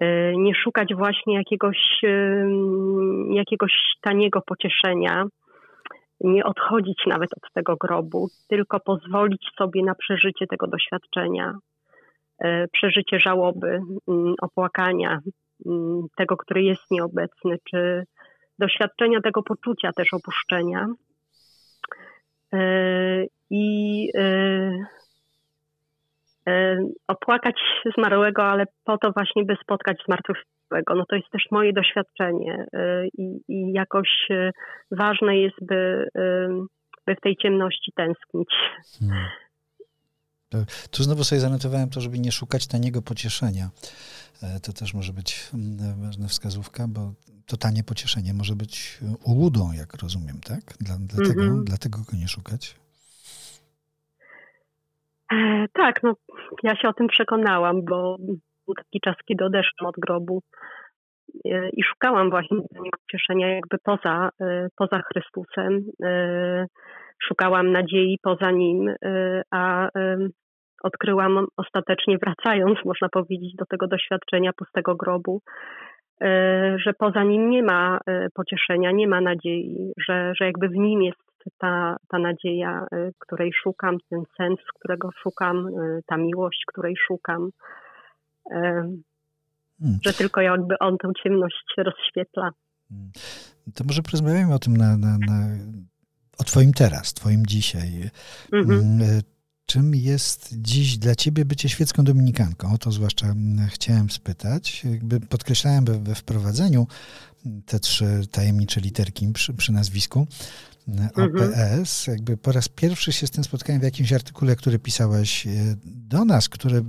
y, 0.02 0.34
nie 0.38 0.56
szukać 0.56 0.96
właśnie 0.96 1.36
jakiegoś, 1.36 2.04
y, 2.04 2.46
jakiegoś 3.32 3.74
taniego 4.02 4.42
pocieszenia, 4.42 5.26
nie 6.22 6.44
odchodzić 6.44 7.04
nawet 7.08 7.30
od 7.34 7.54
tego 7.54 7.76
grobu, 7.76 8.28
tylko 8.50 8.80
pozwolić 8.80 9.50
sobie 9.58 9.84
na 9.84 9.96
przeżycie 9.96 10.48
tego 10.48 10.68
doświadczenia, 10.68 11.54
przeżycie 12.74 13.20
żałoby, 13.20 13.80
mm, 14.08 14.34
opłakania, 14.42 15.20
mm, 15.66 16.02
tego, 16.18 16.38
który 16.38 16.64
jest 16.64 16.92
nieobecny, 16.92 17.58
czy 17.70 18.04
doświadczenia 18.60 19.22
tego 19.22 19.44
poczucia 19.44 19.92
też 19.94 20.14
opuszczenia. 20.14 20.88
E, 22.54 22.60
I 23.50 24.10
e, 24.18 24.72
e, 26.48 26.78
opłakać 27.08 27.56
zmarłego, 27.98 28.44
ale 28.44 28.66
po 28.84 28.98
to 28.98 29.12
właśnie, 29.12 29.46
by 29.46 29.56
spotkać 29.64 29.98
zmartwychwstałego. 30.06 30.96
No 30.96 31.06
to 31.10 31.16
jest 31.16 31.30
też 31.32 31.44
moje 31.52 31.74
doświadczenie 31.74 32.66
i, 33.18 33.42
i 33.48 33.72
jakoś 33.74 34.10
ważne 34.92 35.38
jest, 35.38 35.56
by, 35.62 36.08
by 37.08 37.16
w 37.16 37.22
tej 37.22 37.36
ciemności 37.36 37.92
tęsknić. 37.96 38.50
Hmm. 39.00 39.26
Tu 40.92 41.04
znowu 41.04 41.24
sobie 41.24 41.42
zanotowałem 41.42 41.90
to, 41.90 42.02
żeby 42.02 42.20
nie 42.20 42.32
szukać 42.32 42.68
taniego 42.68 43.02
pocieszenia. 43.02 43.70
To 44.64 44.74
też 44.74 44.94
może 44.94 45.14
być 45.14 45.50
mm, 45.54 46.02
ważna 46.02 46.28
wskazówka, 46.28 46.88
bo 46.88 47.14
to 47.50 47.58
tanie 47.58 47.84
pocieszenie 47.84 48.34
może 48.34 48.56
być 48.62 49.00
ułudą, 49.32 49.64
jak 49.82 49.92
rozumiem, 50.04 50.38
tak? 50.52 50.64
Dla, 50.86 50.96
dlatego, 51.14 51.42
mm 51.44 51.56
-hmm. 51.56 51.64
dlatego 51.64 51.98
go 51.98 52.18
nie 52.22 52.28
szukać. 52.28 52.76
E, 55.34 55.66
tak, 55.74 56.04
no 56.04 56.14
ja 56.64 56.76
się 56.76 56.88
o 56.88 56.94
tym 56.94 57.08
przekonałam, 57.08 57.86
bo 57.86 58.18
był 58.66 58.76
taki 58.76 59.00
czas, 59.06 59.16
kiedy 59.26 59.46
odeszłam 59.46 59.90
od 59.90 59.96
grobu 59.98 60.42
e, 61.46 61.70
i 61.70 61.84
szukałam 61.84 62.30
właśnie 62.30 62.58
tego 62.58 62.90
pocieszenia 63.08 63.56
jakby 63.56 63.78
poza, 63.84 64.30
e, 64.42 64.68
poza 64.76 65.02
Chrystusem. 65.02 65.84
E, 66.04 66.66
szukałam 67.28 67.72
nadziei 67.72 68.18
poza 68.22 68.52
Nim, 68.52 68.90
e, 68.90 69.42
a 69.52 69.88
e, 69.88 70.18
odkryłam 70.84 71.48
ostatecznie 71.58 72.18
wracając, 72.18 72.86
można 72.86 73.10
powiedzieć, 73.10 73.56
do 73.56 73.66
tego 73.66 73.88
doświadczenia 73.88 74.52
pustego 74.54 74.96
grobu, 74.96 75.42
że 76.86 76.94
poza 76.98 77.24
nim 77.24 77.50
nie 77.50 77.64
ma 77.64 78.00
pocieszenia, 78.34 78.92
nie 78.92 79.08
ma 79.08 79.22
nadziei, 79.22 79.94
że, 80.08 80.34
że 80.40 80.46
jakby 80.46 80.70
w 80.70 80.76
nim 80.76 81.02
jest 81.04 81.20
ta, 81.58 81.98
ta 82.08 82.20
nadzieja, 82.20 82.86
której 83.20 83.52
szukam, 83.64 83.98
ten 84.10 84.24
sens, 84.38 84.60
którego 84.80 85.10
szukam, 85.24 85.68
ta 86.06 86.18
miłość, 86.18 86.64
której 86.68 86.96
szukam. 87.08 87.50
Hmm. 88.52 90.00
Że 90.06 90.14
tylko 90.14 90.42
jakby 90.42 90.80
on 90.80 90.98
tę 90.98 91.12
ciemność 91.24 91.66
rozświetla. 91.78 92.50
Hmm. 92.90 93.12
To 93.76 93.84
może 93.84 94.02
porozmawiajmy 94.02 94.54
o 94.54 94.60
tym 94.60 94.78
na, 94.78 94.98
na, 94.98 95.18
na 95.28 95.48
o 96.40 96.44
Twoim 96.44 96.74
teraz, 96.74 97.14
Twoim 97.14 97.46
dzisiaj. 97.46 97.88
Mhm. 98.54 99.22
Czym 99.70 99.96
jest 99.96 100.56
dziś 100.58 100.98
dla 100.98 101.16
Ciebie 101.16 101.46
bycie 101.46 101.70
świecką 101.70 102.04
dominikanką? 102.04 102.74
O 102.74 102.78
to 102.78 102.92
zwłaszcza 102.92 103.36
chciałem 103.68 104.10
spytać. 104.10 104.84
Jakby 104.84 105.20
podkreślałem 105.20 105.86
we, 105.86 106.16
wprowadzeniu 106.16 106.88
te 107.66 107.80
trzy 107.80 108.28
tajemnicze 108.32 108.82
literki 108.82 109.28
przy, 109.28 109.54
przy 109.54 109.72
nazwisku 109.72 110.28
OPS. 111.16 111.18
Mhm. 111.28 111.86
Jakby 112.08 112.38
po 112.38 112.52
raz 112.52 112.70
pierwszy 112.70 113.14
się 113.14 113.28
z 113.28 113.32
tym 113.32 113.44
spotkałem 113.44 113.82
w 113.82 113.84
jakimś 113.84 114.14
artykule, 114.14 114.56
który 114.56 114.80
pisałeś 114.80 115.48
e, 115.48 115.50
do 115.86 116.26
nas, 116.26 116.50
który 116.50 116.84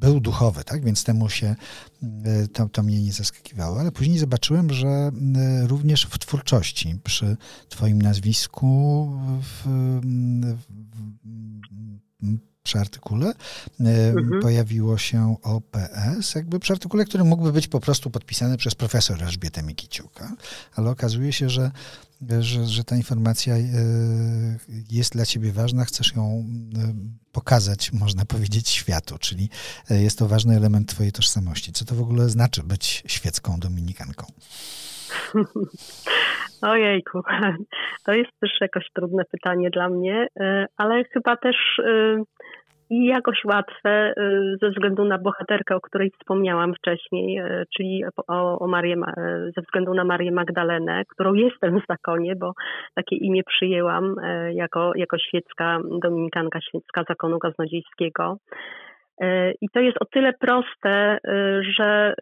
był 0.00 0.20
duchowy, 0.20 0.64
tak? 0.64 0.84
więc 0.84 1.04
temu 1.04 1.28
się 1.28 1.56
e, 2.02 2.48
to, 2.48 2.68
to 2.68 2.82
mnie 2.82 3.02
nie 3.02 3.12
zaskakiwało, 3.12 3.80
ale 3.80 3.92
później 3.92 4.18
zobaczyłem, 4.18 4.72
że 4.72 4.88
e, 4.88 5.10
również 5.66 6.06
w 6.10 6.18
twórczości 6.18 6.98
przy 7.04 7.36
Twoim 7.68 8.02
nazwisku 8.02 9.10
w, 9.42 9.66
przy 12.62 12.78
artykule 12.78 13.26
e, 13.80 14.08
mhm. 14.08 14.42
pojawiło 14.42 14.98
się 14.98 15.36
OPS, 15.42 16.34
jakby 16.34 16.60
przy 16.60 16.72
artykule, 16.72 17.04
który 17.04 17.24
mógłby 17.24 17.52
być 17.52 17.68
po 17.68 17.80
prostu 17.80 18.10
podpisany 18.10 18.56
przez 18.56 18.74
profesor 18.74 19.22
Elżbietę 19.22 19.62
Mikiciuka, 19.62 20.32
ale 20.74 20.90
okazuje 20.90 21.32
się, 21.32 21.50
że 21.50 21.70
że, 22.40 22.66
że 22.66 22.84
ta 22.84 22.96
informacja 22.96 23.56
e, 23.56 23.62
jest 24.90 25.12
dla 25.12 25.26
ciebie 25.26 25.52
ważna, 25.52 25.84
chcesz 25.84 26.14
ją 26.16 26.46
e, 26.78 26.94
pokazać, 27.32 27.92
można 27.92 28.24
powiedzieć, 28.24 28.68
światu, 28.68 29.18
czyli 29.18 29.50
jest 29.90 30.18
to 30.18 30.28
ważny 30.28 30.56
element 30.56 30.88
twojej 30.88 31.12
tożsamości. 31.12 31.72
Co 31.72 31.84
to 31.84 31.94
w 31.94 32.00
ogóle 32.00 32.30
znaczy 32.30 32.62
być 32.62 33.02
świecką 33.06 33.60
dominikanką? 33.60 34.26
Ojejku, 36.62 37.20
to 38.06 38.12
jest 38.12 38.30
też 38.40 38.50
jakoś 38.60 38.84
trudne 38.94 39.24
pytanie 39.24 39.70
dla 39.70 39.88
mnie, 39.88 40.26
ale 40.76 41.04
chyba 41.04 41.36
też 41.36 41.56
i 42.90 43.06
jakoś 43.06 43.44
łatwe 43.44 44.12
y, 44.18 44.56
ze 44.62 44.70
względu 44.70 45.04
na 45.04 45.18
bohaterkę, 45.18 45.76
o 45.76 45.80
której 45.80 46.10
wspomniałam 46.10 46.74
wcześniej, 46.74 47.42
czyli 47.76 48.04
o, 48.28 48.58
o 48.58 48.66
Marię, 48.66 48.96
ze 49.56 49.62
względu 49.62 49.94
na 49.94 50.04
Marię 50.04 50.32
Magdalenę, 50.32 51.02
którą 51.08 51.34
jestem 51.34 51.80
w 51.80 51.86
zakonie, 51.88 52.36
bo 52.36 52.52
takie 52.94 53.16
imię 53.16 53.42
przyjęłam 53.44 54.14
jako, 54.52 54.92
jako 54.94 55.18
świecka 55.18 55.78
dominikanka, 56.02 56.60
świecka 56.60 57.04
zakonu 57.08 57.38
kaznodziejskiego. 57.38 58.36
I 59.60 59.68
to 59.74 59.80
jest 59.80 59.96
o 60.00 60.04
tyle 60.04 60.32
proste, 60.32 61.18
że 61.76 62.14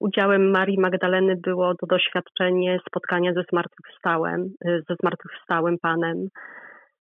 udziałem 0.00 0.50
Marii 0.50 0.80
Magdaleny 0.80 1.36
było 1.36 1.74
to 1.74 1.86
doświadczenie 1.86 2.78
spotkania 2.88 3.32
ze 3.32 3.42
zmartwychwstałym, 3.50 4.54
ze 4.64 4.94
zmartwychwstałym 5.00 5.76
Panem, 5.82 6.28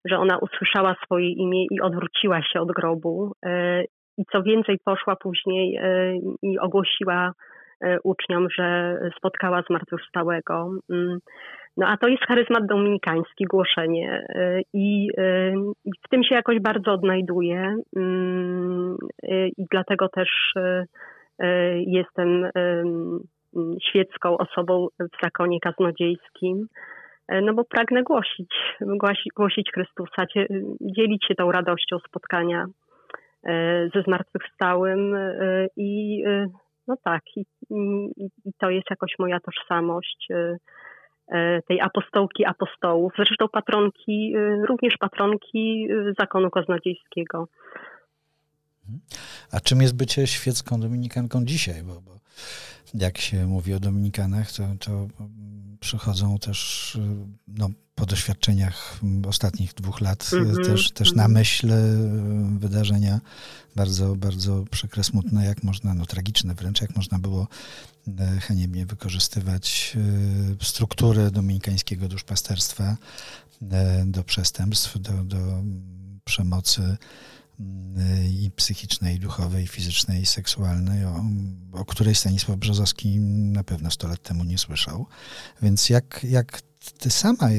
że 0.06 0.18
ona 0.18 0.38
usłyszała 0.38 0.96
swoje 1.06 1.30
imię 1.30 1.66
i 1.72 1.82
odwróciła 1.82 2.42
się 2.42 2.62
od 2.62 2.72
grobu. 2.72 3.32
E, 3.46 3.84
I 4.18 4.24
co 4.32 4.44
więcej, 4.44 4.80
poszła 4.86 5.16
później 5.16 5.76
e, 5.76 6.14
i 6.44 6.60
ogłosiła 6.60 7.32
e, 7.82 7.98
uczniom, 8.04 8.48
że 8.58 8.98
spotkała 9.18 9.64
zmartwychwstałego. 9.70 10.72
Mm. 11.78 11.88
No 11.88 11.88
a 11.88 11.98
to 11.98 12.08
jest 12.08 12.24
charyzmat 12.24 12.66
dominikański, 12.66 13.46
głoszenie 13.46 14.28
i, 14.74 15.08
i 15.86 15.92
w 16.06 16.10
tym 16.10 16.24
się 16.24 16.36
jakoś 16.36 16.60
bardzo 16.60 16.92
odnajduję 16.92 17.76
mm. 17.96 18.98
i 19.58 19.66
dlatego 19.72 20.10
też 20.10 20.54
jestem 21.88 22.50
świecką 23.90 24.38
osobą 24.38 24.88
w 25.00 25.24
zakonie 25.24 25.60
kaznodziejskim. 25.60 26.68
No 27.42 27.54
bo 27.54 27.64
pragnę 27.64 28.04
głosić, 28.04 28.56
głosić, 29.36 29.72
Chrystusa, 29.74 30.26
dzielić 30.82 31.26
się 31.28 31.36
tą 31.36 31.52
radością 31.52 32.00
spotkania 32.08 32.66
ze 33.96 34.02
zmartwychwstałym 34.08 35.16
i 35.78 36.24
no 36.88 36.96
tak, 37.04 37.22
i, 37.36 37.46
i, 38.46 38.52
to 38.60 38.70
jest 38.70 38.90
jakoś 38.90 39.12
moja 39.20 39.40
tożsamość 39.40 40.28
tej 41.68 41.82
apostołki 41.82 42.46
apostołów, 42.46 43.14
zresztą 43.18 43.48
patronki, 43.48 44.34
również 44.68 44.98
patronki 44.98 45.88
zakonu 46.20 46.50
kaznodziejskiego. 46.50 47.48
A 49.52 49.60
czym 49.60 49.82
jest 49.82 49.98
bycie 49.98 50.28
świecką 50.28 50.80
dominikanką 50.80 51.46
dzisiaj? 51.46 51.84
Bo, 51.84 52.02
bo 52.02 52.12
jak 52.94 53.18
się 53.18 53.48
mówi 53.48 53.74
o 53.74 53.80
dominikanach, 53.80 54.52
to, 54.52 54.64
to 54.80 55.08
przychodzą 55.80 56.40
też 56.40 56.98
no, 57.48 57.70
po 57.96 58.06
doświadczeniach 58.06 59.00
ostatnich 59.28 59.74
dwóch 59.74 60.02
lat 60.02 60.30
mm 60.34 60.54
-hmm, 60.54 60.66
też, 60.66 60.92
też 60.92 61.14
na 61.14 61.28
myśl 61.28 61.72
e, 61.72 61.80
wydarzenia. 62.60 63.22
Bardzo, 63.76 64.16
bardzo 64.16 64.66
przykre, 64.72 65.04
smutne, 65.04 65.46
jak 65.46 65.64
można, 65.64 65.94
no 65.94 66.06
tragiczne 66.06 66.56
wręcz, 66.56 66.82
jak 66.82 66.96
można 66.96 67.20
było 67.20 67.48
e, 68.20 68.40
haniebnie 68.40 68.86
wykorzystywać 68.86 69.98
e, 70.62 70.66
strukturę 70.66 71.32
dominikańskiego 71.32 72.08
duszpasterstwa 72.08 72.98
do 74.06 74.24
przestępstw, 74.24 75.00
do, 75.00 75.12
do 75.12 75.64
przemocy 76.24 76.98
i 78.30 78.52
psychicznej, 78.56 79.16
i 79.16 79.20
duchowej, 79.20 79.64
i 79.64 79.68
fizycznej, 79.68 80.22
i 80.22 80.26
seksualnej, 80.26 81.06
o, 81.06 81.26
o 81.72 81.86
której 81.86 82.16
Stanisław 82.16 82.58
Brzozowski 82.58 83.20
na 83.20 83.64
pewno 83.64 83.92
100 83.92 84.08
lat 84.08 84.24
temu 84.24 84.44
nie 84.44 84.58
słyszał. 84.58 85.06
Więc 85.62 85.90
jak, 85.90 86.26
jak 86.30 86.62
ty 87.00 87.10
sama, 87.10 87.50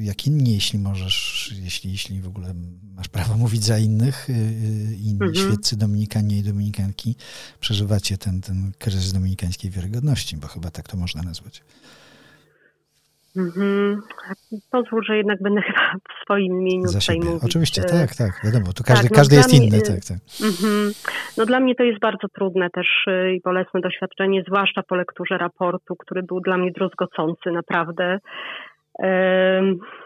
jak 0.00 0.26
inni, 0.26 0.54
jeśli 0.54 0.78
możesz, 0.78 1.54
jeśli, 1.62 1.92
jeśli 1.92 2.20
w 2.20 2.28
ogóle 2.28 2.54
masz 2.94 3.08
prawo 3.08 3.36
mówić 3.36 3.64
za 3.64 3.78
innych, 3.78 4.30
y, 4.30 4.32
y, 4.32 4.96
inni 4.96 5.18
mhm. 5.22 5.34
świeccy 5.34 5.76
dominikanie 5.76 6.38
i 6.38 6.42
dominikanki, 6.42 7.16
przeżywacie 7.60 8.18
ten, 8.18 8.40
ten 8.40 8.72
kryzys 8.78 9.12
dominikańskiej 9.12 9.70
wiarygodności, 9.70 10.36
bo 10.36 10.48
chyba 10.48 10.70
tak 10.70 10.88
to 10.88 10.96
można 10.96 11.22
nazwać. 11.22 11.62
Mhm. 13.36 14.00
Pozwól, 14.70 15.02
że 15.04 15.16
jednak 15.16 15.42
będę 15.42 15.62
chyba 15.68 15.80
w 15.80 16.22
swoim 16.22 16.60
imieniu 16.60 16.86
Za 16.86 17.00
tutaj 17.00 17.18
mówić. 17.18 17.44
Oczywiście, 17.44 17.82
tak, 17.82 18.14
tak, 18.14 18.40
wiadomo, 18.44 18.72
to 18.72 18.84
każdy, 18.84 19.08
tak, 19.08 19.10
no 19.10 19.16
każdy 19.16 19.36
jest 19.36 19.48
mnie, 19.48 19.66
inny. 19.66 19.80
Tak, 19.80 20.04
tak. 20.08 20.18
Mhm. 20.50 20.92
No 21.38 21.46
dla 21.46 21.60
mnie 21.60 21.74
to 21.74 21.82
jest 21.82 22.00
bardzo 22.00 22.28
trudne 22.28 22.70
też 22.70 22.86
y, 23.08 23.32
i 23.32 23.40
bolesne 23.44 23.80
doświadczenie, 23.80 24.42
zwłaszcza 24.48 24.82
po 24.82 24.96
lekturze 24.96 25.38
raportu, 25.38 25.96
który 25.98 26.22
był 26.22 26.40
dla 26.40 26.58
mnie 26.58 26.70
druzgocący 26.72 27.50
naprawdę. 27.50 28.18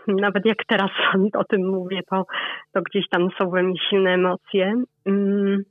Nawet 0.07 0.45
jak 0.45 0.59
teraz 0.69 0.91
o 1.41 1.45
tym 1.45 1.69
mówię, 1.69 2.01
to, 2.11 2.25
to 2.73 2.83
gdzieś 2.83 3.09
tam 3.09 3.29
są 3.39 3.51
we 3.51 3.63
mnie 3.63 3.79
silne 3.91 4.11
emocje. 4.11 4.73
Mm. 5.07 5.63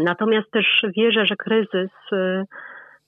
Natomiast 0.00 0.50
też 0.50 0.86
wierzę, 0.96 1.26
że 1.26 1.36
kryzys 1.36 1.90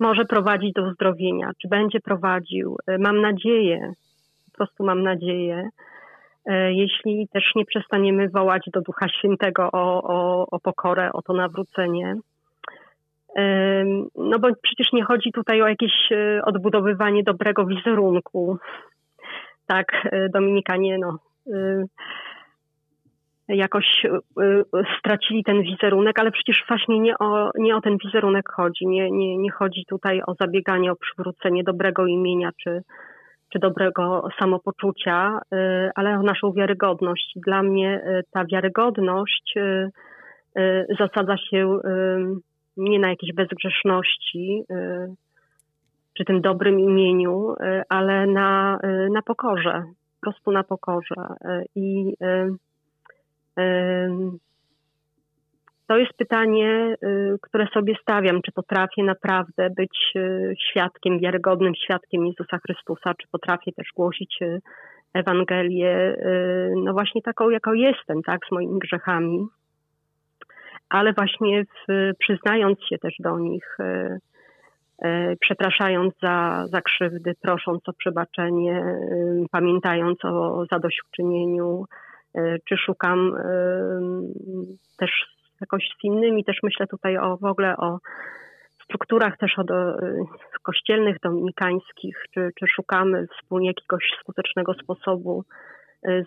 może 0.00 0.24
prowadzić 0.24 0.72
do 0.72 0.82
uzdrowienia, 0.82 1.50
czy 1.62 1.68
będzie 1.68 2.00
prowadził. 2.00 2.76
E, 2.86 2.98
mam 2.98 3.20
nadzieję, 3.20 3.92
po 4.50 4.56
prostu 4.56 4.84
mam 4.84 5.02
nadzieję, 5.02 5.68
e, 6.46 6.72
jeśli 6.72 7.28
też 7.32 7.52
nie 7.54 7.64
przestaniemy 7.64 8.28
wołać 8.28 8.62
do 8.72 8.80
Ducha 8.80 9.08
Świętego 9.08 9.68
o, 9.72 10.02
o, 10.02 10.46
o 10.50 10.60
pokorę, 10.60 11.12
o 11.12 11.22
to 11.22 11.32
nawrócenie. 11.32 12.16
E, 13.36 13.84
no 14.16 14.38
bo 14.38 14.48
przecież 14.62 14.92
nie 14.92 15.04
chodzi 15.04 15.32
tutaj 15.32 15.62
o 15.62 15.68
jakieś 15.68 15.92
odbudowywanie 16.44 17.22
dobrego 17.22 17.66
wizerunku. 17.66 18.58
Tak, 19.66 20.08
Dominikanie, 20.30 20.98
no 20.98 21.18
jakoś 23.48 24.04
y, 24.04 24.42
y, 24.42 24.64
stracili 24.98 25.44
ten 25.44 25.62
wizerunek, 25.62 26.20
ale 26.20 26.30
przecież 26.30 26.64
właśnie 26.68 27.00
nie 27.00 27.18
o, 27.18 27.50
nie 27.58 27.76
o 27.76 27.80
ten 27.80 27.96
wizerunek 28.04 28.48
chodzi. 28.48 28.86
Nie, 28.86 29.10
nie, 29.10 29.38
nie 29.38 29.50
chodzi 29.50 29.84
tutaj 29.88 30.22
o 30.26 30.34
zabieganie 30.40 30.92
o 30.92 30.96
przywrócenie 30.96 31.64
dobrego 31.64 32.06
imienia 32.06 32.50
czy, 32.62 32.82
czy 33.52 33.58
dobrego 33.58 34.28
samopoczucia, 34.38 35.40
y, 35.54 35.56
ale 35.94 36.18
o 36.18 36.22
naszą 36.22 36.52
wiarygodność. 36.52 37.32
Dla 37.36 37.62
mnie 37.62 38.00
ta 38.30 38.44
wiarygodność 38.44 39.54
zasadza 40.98 41.36
się 41.36 41.78
nie 42.76 42.98
na 42.98 43.08
jakiejś 43.08 43.34
bezgrzeszności 43.34 44.62
czy 46.14 46.24
tym 46.24 46.40
dobrym 46.40 46.80
imieniu, 46.80 47.54
ale 47.88 48.26
na, 48.26 48.78
na 49.10 49.22
pokorze, 49.22 49.82
po 50.20 50.20
prostu 50.20 50.52
na 50.52 50.64
pokorze. 50.64 51.14
I 51.74 52.14
to 55.86 55.96
jest 55.96 56.12
pytanie, 56.12 56.94
które 57.42 57.66
sobie 57.74 57.94
stawiam, 58.02 58.42
czy 58.42 58.52
potrafię 58.52 59.02
naprawdę 59.02 59.70
być 59.70 60.12
świadkiem, 60.70 61.18
wiarygodnym 61.18 61.74
świadkiem 61.74 62.26
Jezusa 62.26 62.58
Chrystusa, 62.58 63.14
czy 63.14 63.28
potrafię 63.32 63.72
też 63.72 63.88
głosić 63.96 64.38
Ewangelię, 65.14 66.16
no 66.76 66.92
właśnie 66.92 67.22
taką, 67.22 67.50
jaką 67.50 67.72
jestem, 67.72 68.22
tak, 68.22 68.40
z 68.48 68.52
moimi 68.52 68.78
grzechami, 68.78 69.46
ale 70.88 71.12
właśnie 71.12 71.64
w, 71.64 72.10
przyznając 72.18 72.78
się 72.88 72.98
też 72.98 73.14
do 73.18 73.38
nich, 73.38 73.78
przepraszając 75.40 76.14
za, 76.22 76.64
za 76.66 76.80
krzywdy, 76.80 77.32
prosząc 77.42 77.88
o 77.88 77.92
przebaczenie, 77.92 78.84
pamiętając 79.50 80.24
o 80.24 80.66
zadośćuczynieniu, 80.72 81.84
czy 82.68 82.76
szukam 82.76 83.32
też 84.98 85.10
jakoś 85.60 85.88
z 86.00 86.04
innymi, 86.04 86.44
też 86.44 86.56
myślę 86.62 86.86
tutaj 86.86 87.18
o 87.18 87.36
w 87.36 87.44
ogóle 87.44 87.76
o 87.76 87.98
strukturach 88.84 89.38
też 89.38 89.58
od 89.58 89.66
kościelnych, 90.62 91.16
dominikańskich, 91.20 92.16
czy, 92.34 92.50
czy 92.58 92.66
szukamy 92.66 93.26
wspólnie 93.26 93.68
jakiegoś 93.68 94.04
skutecznego 94.20 94.74
sposobu 94.74 95.44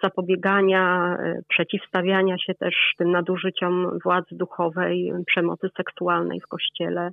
zapobiegania, 0.03 1.17
przeciwstawiania 1.47 2.37
się 2.37 2.53
też 2.53 2.75
tym 2.97 3.11
nadużyciom 3.11 3.99
władzy 4.03 4.35
duchowej, 4.35 5.13
przemocy 5.25 5.67
seksualnej 5.77 6.41
w 6.41 6.47
kościele, 6.47 7.11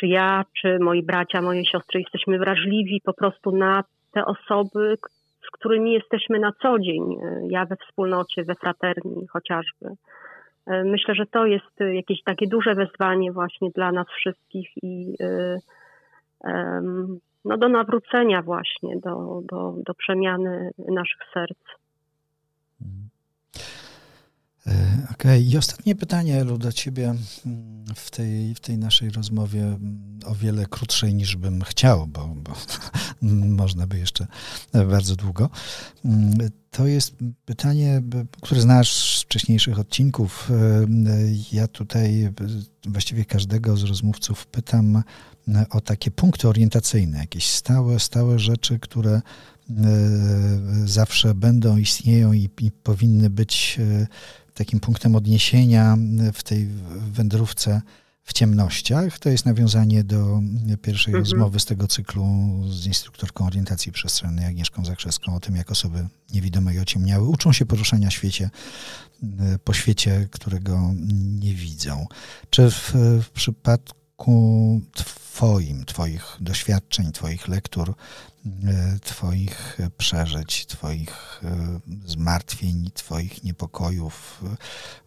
czy 0.00 0.06
ja, 0.06 0.44
czy 0.60 0.78
moi 0.78 1.02
bracia, 1.02 1.42
moje 1.42 1.64
siostry 1.66 2.00
jesteśmy 2.00 2.38
wrażliwi 2.38 3.00
po 3.04 3.14
prostu 3.14 3.56
na 3.56 3.84
te 4.12 4.24
osoby, 4.24 4.96
którymi 5.62 5.92
jesteśmy 5.92 6.38
na 6.38 6.52
co 6.62 6.78
dzień. 6.78 7.16
Ja 7.50 7.66
we 7.66 7.76
wspólnocie, 7.76 8.44
we 8.44 8.54
fraterni 8.54 9.26
chociażby. 9.26 9.88
Myślę, 10.66 11.14
że 11.14 11.26
to 11.26 11.46
jest 11.46 11.80
jakieś 11.94 12.22
takie 12.22 12.46
duże 12.46 12.74
wezwanie 12.74 13.32
właśnie 13.32 13.70
dla 13.70 13.92
nas 13.92 14.06
wszystkich 14.08 14.68
i 14.82 15.16
no, 17.44 17.58
do 17.58 17.68
nawrócenia 17.68 18.42
właśnie, 18.42 18.96
do, 19.00 19.40
do, 19.44 19.74
do 19.86 19.94
przemiany 19.94 20.70
naszych 20.78 21.20
serc. 21.34 21.58
E, 22.80 22.84
okej, 24.66 25.14
okay. 25.14 25.40
i 25.40 25.56
ostatnie 25.56 25.94
pytanie, 25.94 26.40
Elu, 26.40 26.58
do 26.58 26.72
ciebie 26.72 27.14
mm, 27.46 27.84
w 27.94 28.10
tej, 28.10 28.54
w 28.54 28.60
tej 28.60 28.78
naszej 28.78 29.10
rozmowie 29.10 29.62
mm, 29.64 30.18
o 30.26 30.34
wiele 30.34 30.66
krótszej 30.66 31.14
niż 31.14 31.36
bym 31.36 31.62
chciał, 31.62 32.06
bo, 32.06 32.28
bo 32.28 32.52
można 33.62 33.86
by 33.86 33.98
jeszcze 33.98 34.26
bardzo 34.72 35.16
długo. 35.16 35.50
Mm, 36.04 36.50
to 36.70 36.86
jest 36.86 37.16
pytanie, 37.44 38.02
które 38.40 38.60
znasz 38.60 39.18
z 39.18 39.22
wcześniejszych 39.22 39.78
odcinków. 39.78 40.50
E, 40.50 40.86
ja 41.52 41.68
tutaj 41.68 42.32
właściwie 42.86 43.24
każdego 43.24 43.76
z 43.76 43.82
rozmówców 43.82 44.46
pytam 44.46 45.02
o 45.70 45.80
takie 45.80 46.10
punkty 46.10 46.48
orientacyjne, 46.48 47.18
jakieś 47.18 47.46
stałe, 47.46 48.00
stałe 48.00 48.38
rzeczy, 48.38 48.78
które 48.78 49.12
e, 49.12 49.22
zawsze 50.84 51.34
będą, 51.34 51.76
istnieją 51.76 52.32
i, 52.32 52.50
i 52.60 52.70
powinny 52.70 53.30
być 53.30 53.78
takim 54.54 54.80
punktem 54.80 55.16
odniesienia 55.16 55.96
w 56.32 56.42
tej 56.42 56.68
wędrówce 57.12 57.82
w 58.24 58.32
ciemnościach. 58.32 59.18
To 59.18 59.28
jest 59.28 59.46
nawiązanie 59.46 60.04
do 60.04 60.40
pierwszej 60.82 61.14
mhm. 61.14 61.24
rozmowy 61.24 61.60
z 61.60 61.64
tego 61.64 61.86
cyklu 61.86 62.24
z 62.70 62.86
instruktorką 62.86 63.46
orientacji 63.46 63.92
przestrzennej 63.92 64.44
Agnieszką 64.46 64.84
Zakrzewską 64.84 65.34
o 65.34 65.40
tym, 65.40 65.56
jak 65.56 65.70
osoby 65.70 66.08
niewidome 66.34 66.74
i 66.74 66.78
ociemniałe 66.78 67.24
uczą 67.24 67.52
się 67.52 67.66
poruszania 67.66 68.10
w 68.10 68.12
świecie, 68.12 68.50
po 69.64 69.72
świecie, 69.72 70.28
którego 70.30 70.94
nie 71.40 71.54
widzą. 71.54 72.06
Czy 72.50 72.70
w, 72.70 72.92
w 73.22 73.30
przypadku 73.30 74.01
Twoim, 74.94 75.84
Twoich 75.84 76.36
doświadczeń, 76.40 77.12
Twoich 77.12 77.48
lektur, 77.48 77.88
e, 77.88 77.94
Twoich 79.00 79.78
przeżyć, 79.98 80.66
Twoich 80.66 81.40
e, 81.44 81.48
zmartwień, 82.04 82.90
Twoich 82.94 83.44
niepokojów, 83.44 84.42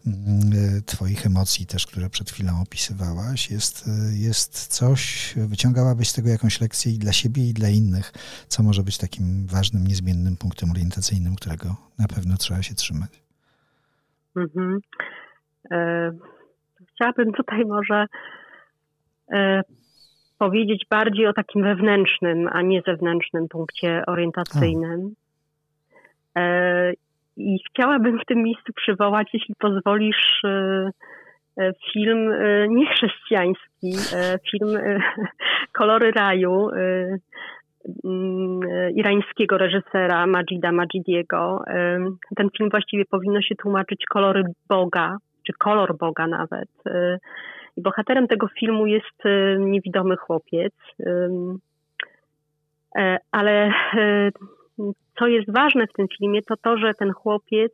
e, 0.06 0.82
Twoich 0.86 1.26
emocji 1.26 1.66
też, 1.66 1.86
które 1.86 2.10
przed 2.10 2.30
chwilą 2.30 2.62
opisywałaś, 2.62 3.50
jest, 3.50 3.90
jest 4.12 4.66
coś, 4.66 5.34
wyciągałabyś 5.36 6.08
z 6.08 6.14
tego 6.14 6.28
jakąś 6.28 6.60
lekcję 6.60 6.92
i 6.92 6.98
dla 6.98 7.12
siebie, 7.12 7.48
i 7.48 7.54
dla 7.54 7.68
innych, 7.68 8.12
co 8.48 8.62
może 8.62 8.82
być 8.82 8.98
takim 8.98 9.46
ważnym, 9.46 9.86
niezmiennym 9.86 10.36
punktem 10.36 10.70
orientacyjnym, 10.70 11.36
którego 11.36 11.76
na 11.98 12.08
pewno 12.08 12.36
trzeba 12.36 12.62
się 12.62 12.74
trzymać. 12.74 13.10
Mhm. 14.36 14.80
E, 15.70 16.10
chciałabym 16.94 17.32
tutaj 17.32 17.64
może 17.64 17.94
e, 17.94 18.06
powiedzieć 20.38 20.86
bardziej 20.90 21.26
o 21.26 21.32
takim 21.32 21.62
wewnętrznym, 21.62 22.48
a 22.52 22.62
nie 22.62 22.82
zewnętrznym 22.86 23.48
punkcie 23.48 24.02
orientacyjnym. 24.06 25.14
E, 26.36 26.92
I 27.36 27.58
chciałabym 27.70 28.18
w 28.18 28.24
tym 28.24 28.42
miejscu 28.42 28.72
przywołać, 28.76 29.28
jeśli 29.32 29.54
pozwolisz, 29.58 30.44
e, 30.44 30.90
e, 31.60 31.72
film 31.92 32.34
niechrześcijański, 32.68 33.92
film 34.50 34.78
Kolory 35.72 36.10
Raju 36.10 36.68
mm, 38.04 38.60
irańskiego 38.94 39.58
reżysera 39.58 40.26
Majida 40.26 40.72
Majidiego. 40.72 41.64
Ten 42.36 42.48
film 42.56 42.70
właściwie 42.70 43.04
powinno 43.04 43.42
się 43.42 43.54
tłumaczyć 43.54 44.04
Kolory 44.10 44.42
Boga, 44.68 45.16
czy 45.46 45.52
Kolor 45.58 45.96
Boga 45.98 46.26
nawet. 46.26 46.68
I 47.76 47.82
bohaterem 47.82 48.28
tego 48.28 48.48
filmu 48.48 48.86
jest 48.86 49.26
y, 49.26 49.56
niewidomy 49.60 50.16
chłopiec. 50.16 50.74
E, 52.96 53.18
ale 53.30 53.72
e, 53.94 54.30
co 55.18 55.26
jest 55.26 55.52
ważne 55.52 55.86
w 55.86 55.92
tym 55.92 56.06
filmie, 56.18 56.42
to 56.42 56.56
to, 56.56 56.78
że 56.78 56.94
ten 56.94 57.12
chłopiec 57.12 57.72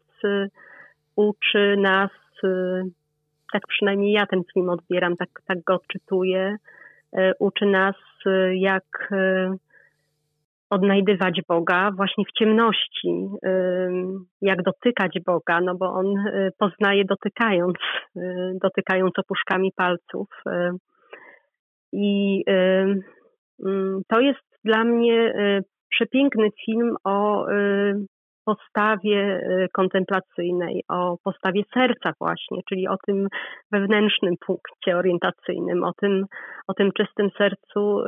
uczy 1.16 1.76
nas, 1.78 2.10
tak 3.52 3.62
przynajmniej 3.68 4.12
ja 4.12 4.26
ten 4.26 4.42
film 4.54 4.68
odbieram, 4.68 5.16
tak, 5.16 5.28
tak 5.46 5.62
go 5.62 5.74
odczytuję, 5.74 6.56
e, 7.12 7.32
uczy 7.38 7.66
nas, 7.66 7.96
jak 8.54 9.12
odnajdywać 10.72 11.40
Boga 11.48 11.90
właśnie 11.96 12.24
w 12.24 12.38
ciemności, 12.38 13.26
jak 14.40 14.62
dotykać 14.62 15.18
Boga, 15.26 15.60
no 15.60 15.74
bo 15.74 15.92
on 15.92 16.06
y, 16.18 16.50
poznaje 16.58 17.04
dotykając, 17.04 17.76
y, 18.16 18.52
dotykając 18.62 19.18
opuszkami 19.18 19.72
palców. 19.76 20.28
Y, 20.48 20.70
I 21.92 22.44
to 24.08 24.20
jest 24.20 24.40
dla 24.64 24.84
mnie 24.84 25.34
przepiękny 25.90 26.48
film 26.64 26.96
o 27.04 27.46
postawie 28.44 29.40
kontemplacyjnej, 29.72 30.84
o 30.88 31.16
postawie 31.24 31.62
serca 31.74 32.12
właśnie, 32.20 32.60
czyli 32.68 32.88
o 32.88 32.96
tym 33.06 33.28
wewnętrznym 33.72 34.34
punkcie 34.46 34.96
orientacyjnym, 34.96 35.84
o 35.84 35.92
tym, 35.92 36.26
o 36.68 36.74
tym 36.74 36.92
czystym 36.92 37.30
sercu, 37.38 38.04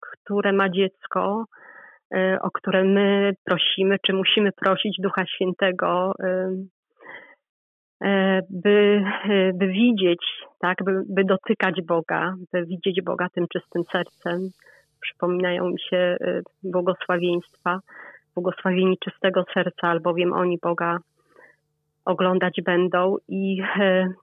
które 0.00 0.52
ma 0.52 0.68
dziecko, 0.68 1.44
o 2.42 2.50
które 2.50 2.84
my 2.84 3.32
prosimy, 3.44 3.96
czy 4.06 4.12
musimy 4.12 4.52
prosić 4.52 4.96
Ducha 4.98 5.26
Świętego, 5.26 6.12
y, 6.20 6.26
y, 8.06 8.40
by, 8.50 9.04
by 9.54 9.68
widzieć, 9.68 10.20
tak, 10.60 10.78
by, 10.84 11.02
by 11.08 11.24
dotykać 11.24 11.82
Boga, 11.82 12.34
by 12.52 12.66
widzieć 12.66 13.02
Boga 13.02 13.28
tym 13.34 13.46
czystym 13.52 13.82
sercem. 13.92 14.48
Przypominają 15.00 15.70
mi 15.70 15.80
się 15.80 16.16
błogosławieństwa, 16.62 17.80
błogosławieni 18.34 18.98
czystego 18.98 19.44
serca, 19.54 19.88
albowiem 19.88 20.32
oni 20.32 20.58
Boga 20.62 20.98
oglądać 22.04 22.60
będą. 22.64 23.16
I 23.28 23.62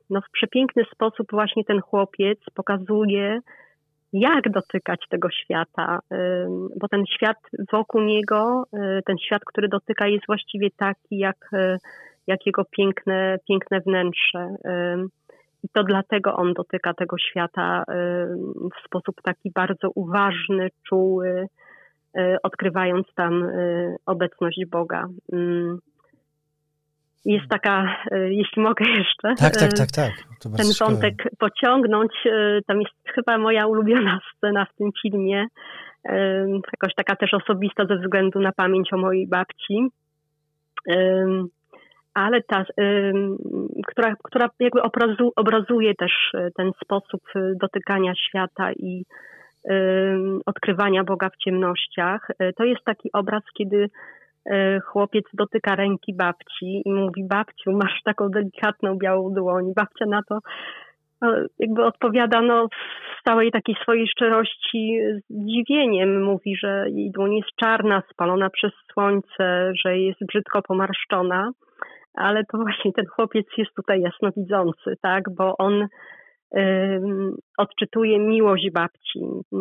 no, 0.10 0.22
w 0.22 0.32
przepiękny 0.32 0.84
sposób 0.94 1.28
właśnie 1.32 1.64
ten 1.64 1.82
chłopiec 1.82 2.40
pokazuje, 2.56 3.40
jak 4.14 4.49
dotykać 4.51 4.99
tego 5.10 5.30
świata, 5.30 5.99
bo 6.80 6.88
ten 6.88 7.05
świat 7.05 7.38
wokół 7.72 8.01
niego, 8.01 8.64
y, 8.74 9.01
ten 9.05 9.18
świat, 9.18 9.41
który 9.45 9.68
dotyka, 9.68 10.07
jest 10.07 10.26
właściwie 10.28 10.70
taki, 10.78 11.18
jak, 11.18 11.49
y, 11.53 11.78
jak 12.28 12.45
jego 12.45 12.66
piękne, 12.66 13.38
piękne 13.47 13.80
wnętrze. 13.82 14.47
I 15.64 15.70
to 15.74 15.84
dlatego 15.84 16.36
on 16.36 16.53
dotyka 16.53 16.93
tego 16.93 17.18
świata 17.18 17.84
w 18.76 18.86
sposób 18.86 19.16
taki 19.24 19.51
bardzo 19.55 19.89
uważny, 19.95 20.70
czuły, 20.88 21.47
y, 22.18 22.38
odkrywając 22.43 23.07
tam 23.16 23.51
obecność 24.05 24.66
Boga 24.72 25.07
jest 27.26 27.48
taka, 27.50 27.96
e, 28.12 28.34
jeśli 28.34 28.62
mogę 28.62 28.86
jeszcze. 28.90 29.36
Tak, 29.38 29.56
tak, 29.56 29.74
tak, 29.74 29.92
tak. 29.92 30.12
ten 30.42 30.66
wątek 30.80 31.18
ciekawe. 31.18 31.36
pociągnąć. 31.40 32.12
E, 32.26 32.60
tam 32.68 32.82
jest 32.82 32.94
chyba 33.16 33.38
moja 33.38 33.68
ulubiona 33.68 34.20
scena 34.36 34.66
w 34.66 34.76
tym 34.76 34.90
filmie. 35.02 35.48
E, 36.06 36.46
jakoś 36.48 36.96
taka 36.96 37.16
też 37.16 37.34
osobista 37.34 37.86
ze 37.86 37.96
względu 37.98 38.40
na 38.40 38.52
pamięć 38.52 38.94
o 38.94 38.98
mojej 38.98 39.28
babci. 39.28 39.88
ale 42.14 42.42
ta, 42.42 42.66
która, 43.88 44.16
która 44.24 44.50
jakby 44.60 44.82
obrazu, 44.82 45.32
obrazuje 45.36 45.96
też 45.96 46.12
ten 46.58 46.72
sposób 46.84 47.22
dotykania 47.62 48.14
świata 48.16 48.72
i 48.74 49.06
odkrywania 50.46 51.04
Boga 51.04 51.30
w 51.30 51.38
ciemnościach. 51.38 52.28
To 52.58 52.64
jest 52.64 52.84
taki 52.84 53.10
obraz, 53.14 53.44
kiedy 53.58 53.90
chłopiec 54.86 55.26
dotyka 55.34 55.76
ręki 55.76 56.16
babci 56.16 56.82
i 56.86 56.93
mówi: 56.93 57.28
Babciu, 57.30 57.72
masz 57.72 58.02
taką 58.04 58.30
delikatną 58.30 58.97
białą 58.97 59.34
dłoń. 59.34 59.74
Babcia 59.76 60.06
na 60.06 60.22
to 60.30 60.39
jakby 61.60 61.86
odpowiada 61.86 62.41
no, 62.41 62.68
w 63.20 63.24
całej 63.30 63.52
takiej 63.52 63.76
swojej 63.82 64.08
szczerości 64.08 65.00
zdziwieniem. 65.30 66.24
Mówi, 66.24 66.56
że 66.56 66.86
jej 66.89 67.12
dłoń 67.12 67.36
jest 67.36 67.50
czarna, 67.56 68.04
spalona 68.12 68.50
przez 68.50 68.72
słońce, 68.93 69.72
że 69.86 69.97
jest 69.97 70.20
brzydko 70.28 70.62
pomarszczona, 70.62 71.52
ale 72.14 72.43
to 72.52 72.58
właśnie 72.58 72.93
ten 72.93 73.06
chłopiec 73.06 73.47
jest 73.58 73.76
tutaj 73.76 74.02
jasnowidzący, 74.02 74.95
tak, 75.02 75.24
bo 75.38 75.58
on 75.58 75.82
y, 75.82 75.88
odczytuje 77.58 78.20
miłość 78.20 78.70
babci 78.72 79.20
y, 79.20 79.58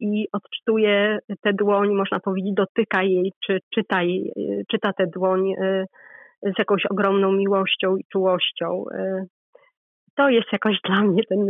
i 0.00 0.26
odczytuje 0.32 1.18
tę 1.42 1.52
dłoń, 1.52 1.94
można 1.94 2.20
powiedzieć, 2.20 2.54
dotyka 2.54 3.02
jej, 3.02 3.32
czy 3.46 3.58
czyta, 3.74 4.02
jej, 4.02 4.32
czyta 4.70 4.92
tę 4.92 5.06
dłoń 5.06 5.52
y, 5.52 5.86
z 6.42 6.58
jakąś 6.58 6.86
ogromną 6.86 7.32
miłością 7.32 7.96
i 7.96 8.04
czułością. 8.12 8.84
Y, 8.92 9.26
to 10.16 10.28
jest 10.28 10.52
jakoś 10.52 10.80
dla 10.84 11.02
mnie 11.02 11.22
ten, 11.28 11.46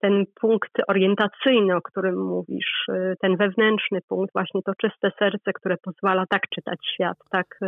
ten 0.00 0.24
punkt 0.40 0.70
orientacyjny, 0.88 1.76
o 1.76 1.82
którym 1.82 2.26
mówisz, 2.26 2.88
y, 2.88 3.14
ten 3.20 3.36
wewnętrzny 3.36 4.00
punkt, 4.08 4.32
właśnie 4.32 4.60
to 4.62 4.72
czyste 4.74 5.10
serce, 5.18 5.52
które 5.52 5.76
pozwala 5.82 6.24
tak 6.28 6.42
czytać 6.54 6.78
świat, 6.94 7.16
tak, 7.30 7.58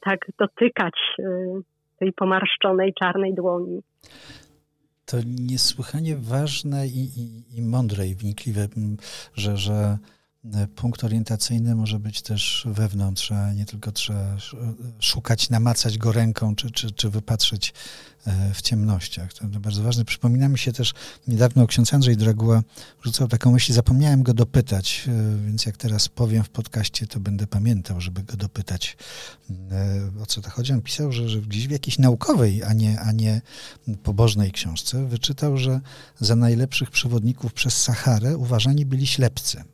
tak 0.00 0.18
dotykać 0.38 0.94
tej 1.98 2.12
pomarszczonej 2.12 2.94
czarnej 2.94 3.34
dłoni. 3.34 3.80
To 5.04 5.16
niesłychanie 5.26 6.16
ważne 6.16 6.88
i, 6.88 7.20
i, 7.20 7.56
i 7.56 7.62
mądre 7.62 8.08
i 8.08 8.14
wnikliwe, 8.14 8.68
że, 9.34 9.56
że 9.56 9.98
punkt 10.76 11.04
orientacyjny 11.04 11.74
może 11.74 11.98
być 11.98 12.22
też 12.22 12.66
wewnątrz, 12.70 13.32
a 13.32 13.52
nie 13.52 13.66
tylko 13.66 13.92
trzeba 13.92 14.36
szukać, 15.00 15.50
namacać 15.50 15.98
go 15.98 16.12
ręką, 16.12 16.56
czy, 16.56 16.70
czy, 16.70 16.90
czy 16.90 17.10
wypatrzeć 17.10 17.74
e, 18.26 18.54
w 18.54 18.62
ciemnościach. 18.62 19.32
To 19.32 19.46
bardzo 19.46 19.82
ważne. 19.82 20.04
Przypomina 20.04 20.48
mi 20.48 20.58
się 20.58 20.72
też, 20.72 20.94
niedawno 21.28 21.66
ksiądz 21.66 21.94
Andrzej 21.94 22.16
Draguła 22.16 22.62
rzucał 23.02 23.28
taką 23.28 23.52
myśl, 23.52 23.72
zapomniałem 23.72 24.22
go 24.22 24.34
dopytać, 24.34 25.04
e, 25.08 25.46
więc 25.46 25.66
jak 25.66 25.76
teraz 25.76 26.08
powiem 26.08 26.44
w 26.44 26.50
podcaście, 26.50 27.06
to 27.06 27.20
będę 27.20 27.46
pamiętał, 27.46 28.00
żeby 28.00 28.22
go 28.22 28.36
dopytać, 28.36 28.96
e, 29.50 30.22
o 30.22 30.26
co 30.26 30.40
to 30.40 30.50
chodzi. 30.50 30.72
On 30.72 30.82
pisał, 30.82 31.12
że, 31.12 31.28
że 31.28 31.40
gdzieś 31.40 31.68
w 31.68 31.70
jakiejś 31.70 31.98
naukowej, 31.98 32.62
a 32.62 32.72
nie, 32.72 33.00
a 33.00 33.12
nie 33.12 33.40
pobożnej 34.02 34.52
książce 34.52 35.06
wyczytał, 35.06 35.56
że 35.56 35.80
za 36.20 36.36
najlepszych 36.36 36.90
przewodników 36.90 37.52
przez 37.52 37.82
Saharę 37.82 38.36
uważani 38.36 38.86
byli 38.86 39.06
ślepcy 39.06 39.64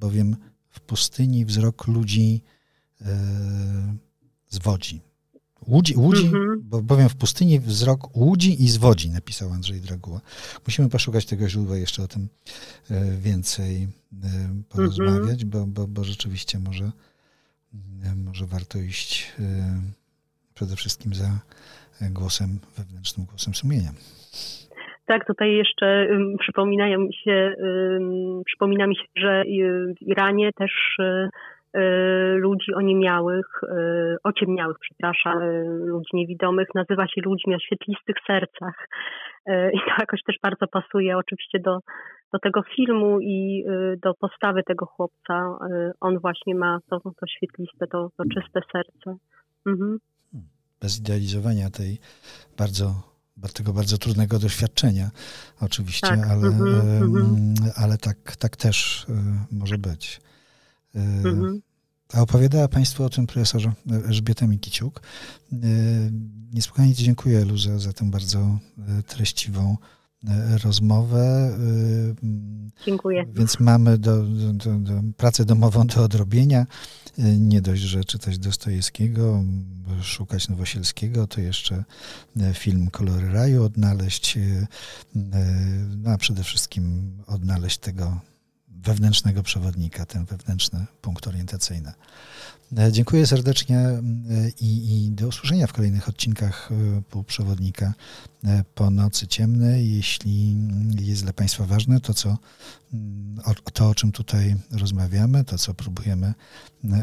bowiem 0.00 0.36
w 0.68 0.80
pustyni 0.80 1.44
wzrok 1.44 1.86
ludzi 1.86 2.42
e, 3.00 3.96
zwodzi. 4.48 5.00
Łudzi, 5.66 5.96
łudzi 5.96 6.26
mhm. 6.26 6.62
bo, 6.64 6.82
bowiem 6.82 7.08
w 7.08 7.16
pustyni 7.16 7.60
wzrok 7.60 8.16
łudzi 8.16 8.64
i 8.64 8.68
zwodzi, 8.68 9.10
napisał 9.10 9.52
Andrzej 9.52 9.80
Draguła. 9.80 10.20
Musimy 10.66 10.88
poszukać 10.88 11.26
tego 11.26 11.48
źródła, 11.48 11.76
jeszcze 11.76 12.02
o 12.02 12.08
tym 12.08 12.28
e, 12.90 13.16
więcej 13.16 13.82
e, 13.82 14.62
porozmawiać, 14.68 15.42
mhm. 15.42 15.50
bo, 15.50 15.66
bo, 15.66 15.88
bo 15.88 16.04
rzeczywiście 16.04 16.58
może, 16.58 16.92
może 18.16 18.46
warto 18.46 18.78
iść 18.78 19.32
przede 20.54 20.76
wszystkim 20.76 21.14
za 21.14 21.40
głosem 22.10 22.60
wewnętrznym, 22.76 23.26
głosem 23.26 23.54
sumienia. 23.54 23.94
Tak, 25.06 25.26
tutaj 25.26 25.52
jeszcze 25.52 26.06
um, 26.10 26.36
przypominają 26.38 26.98
mi 26.98 27.14
się, 27.14 27.54
um, 27.58 28.42
przypomina 28.46 28.86
mi 28.86 28.96
się, 28.96 29.04
że 29.16 29.44
w 29.98 30.02
Iranie 30.02 30.52
też 30.52 30.72
y, 30.98 31.28
y, 31.76 31.80
ludzi 32.36 32.74
oniemiałych, 32.74 33.46
y, 33.62 34.16
ociemniałych, 34.24 34.76
przepraszam, 34.80 35.38
ludzi 35.86 36.10
niewidomych 36.12 36.68
nazywa 36.74 37.06
się 37.06 37.20
ludźmi 37.24 37.54
o 37.54 37.58
świetlistych 37.58 38.16
sercach. 38.26 38.88
I 39.48 39.78
to 39.78 39.90
jakoś 40.00 40.22
też 40.22 40.36
bardzo 40.42 40.66
pasuje 40.66 41.16
oczywiście 41.16 41.58
do, 41.60 41.78
do 42.32 42.38
tego 42.38 42.62
filmu 42.76 43.20
i 43.20 43.64
do 44.02 44.14
postawy 44.14 44.62
tego 44.62 44.86
chłopca. 44.86 45.58
On 46.00 46.18
właśnie 46.18 46.54
ma 46.54 46.78
to, 46.90 47.00
to 47.00 47.26
świetliste, 47.26 47.86
to, 47.86 48.10
to 48.16 48.24
czyste 48.24 48.60
serce. 48.72 49.16
Mhm. 49.66 49.98
Bez 50.80 51.00
idealizowania 51.00 51.70
tej 51.70 51.98
bardzo 52.58 53.15
tego 53.52 53.72
bardzo 53.72 53.98
trudnego 53.98 54.38
doświadczenia, 54.38 55.10
oczywiście, 55.60 56.08
tak. 56.08 56.26
ale, 56.26 56.48
mm 56.48 57.54
ale 57.74 57.98
tak, 57.98 58.36
tak 58.36 58.56
też 58.56 59.06
e, 59.08 59.44
może 59.50 59.78
być. 59.78 60.20
Mm 60.94 61.60
A 62.12 62.20
opowiadała 62.20 62.68
Państwu 62.68 63.04
o 63.04 63.10
tym 63.10 63.26
profesorze 63.26 63.72
Elżbieta 63.90 64.46
Mikiciuk. 64.46 65.00
E, 65.52 65.56
niesłychanie 66.52 66.94
dziękuję 66.94 67.44
Luza 67.44 67.78
za 67.78 67.92
tę 67.92 68.10
bardzo 68.10 68.58
treściwą 69.06 69.76
rozmowę. 70.64 71.56
Dziękuję. 72.86 73.26
Więc 73.34 73.60
mamy 73.60 73.98
do, 73.98 74.22
do, 74.52 74.78
do, 74.78 75.02
pracę 75.16 75.44
domową 75.44 75.86
do 75.86 76.04
odrobienia. 76.04 76.66
Nie 77.38 77.60
dość, 77.60 77.82
że 77.82 78.04
czytać 78.04 78.38
Dostojewskiego, 78.38 79.44
szukać 80.02 80.48
Nowosielskiego, 80.48 81.26
to 81.26 81.40
jeszcze 81.40 81.84
film 82.54 82.90
Kolory 82.90 83.32
Raju 83.32 83.64
odnaleźć, 83.64 84.38
no 85.96 86.10
a 86.10 86.18
przede 86.18 86.44
wszystkim 86.44 87.12
odnaleźć 87.26 87.78
tego 87.78 88.20
wewnętrznego 88.68 89.42
przewodnika, 89.42 90.06
ten 90.06 90.24
wewnętrzny 90.24 90.86
punkt 91.00 91.26
orientacyjny. 91.26 91.92
E, 92.78 92.92
dziękuję 92.92 93.26
serdecznie 93.26 93.78
e, 93.78 94.00
i, 94.60 95.06
i, 95.06 95.10
do 95.10 95.28
usłyszenia 95.28 95.66
w 95.66 95.72
kolejnych 95.72 96.08
odcinkach 96.08 96.70
e, 96.72 97.02
półprzewodnika 97.02 97.94
po 98.74 98.90
nocy 98.90 99.26
ciemnej. 99.26 99.96
Jeśli 99.96 100.56
jest 101.00 101.22
dla 101.22 101.32
Państwa 101.32 101.66
ważne 101.66 102.00
to, 102.00 102.14
co, 102.14 102.38
to, 103.72 103.88
o 103.88 103.94
czym 103.94 104.12
tutaj 104.12 104.56
rozmawiamy, 104.72 105.44
to, 105.44 105.58
co 105.58 105.74
próbujemy 105.74 106.34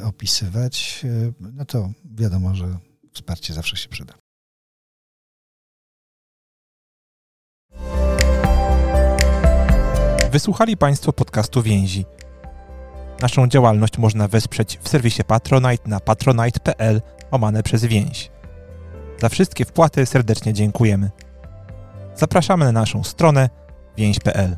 opisywać, 0.04 1.06
no 1.40 1.66
to 1.66 1.92
wiadomo, 2.06 2.56
że 2.56 2.78
wsparcie 3.14 3.54
zawsze 3.54 3.78
się 3.78 3.90
przyda. 3.90 4.14
Wysłuchali 10.32 10.78
Państwo 10.78 11.14
podcastu 11.14 11.62
Więzi. 11.62 12.06
Naszą 13.22 13.48
działalność 13.48 13.98
można 13.98 14.28
wesprzeć 14.28 14.80
w 14.82 14.90
serwisie 14.90 15.24
Patronite 15.24 15.90
na 15.90 16.00
patronite.pl 16.00 17.02
omane 17.32 17.64
przez 17.64 17.86
więź. 17.86 18.32
Za 19.22 19.30
wszystkie 19.30 19.66
wpłaty 19.66 20.06
serdecznie 20.06 20.54
dziękujemy. 20.54 21.10
Zapraszamy 22.16 22.66
na 22.66 22.72
naszą 22.72 23.04
stronę 23.04 23.50
więź.pl. 23.98 24.58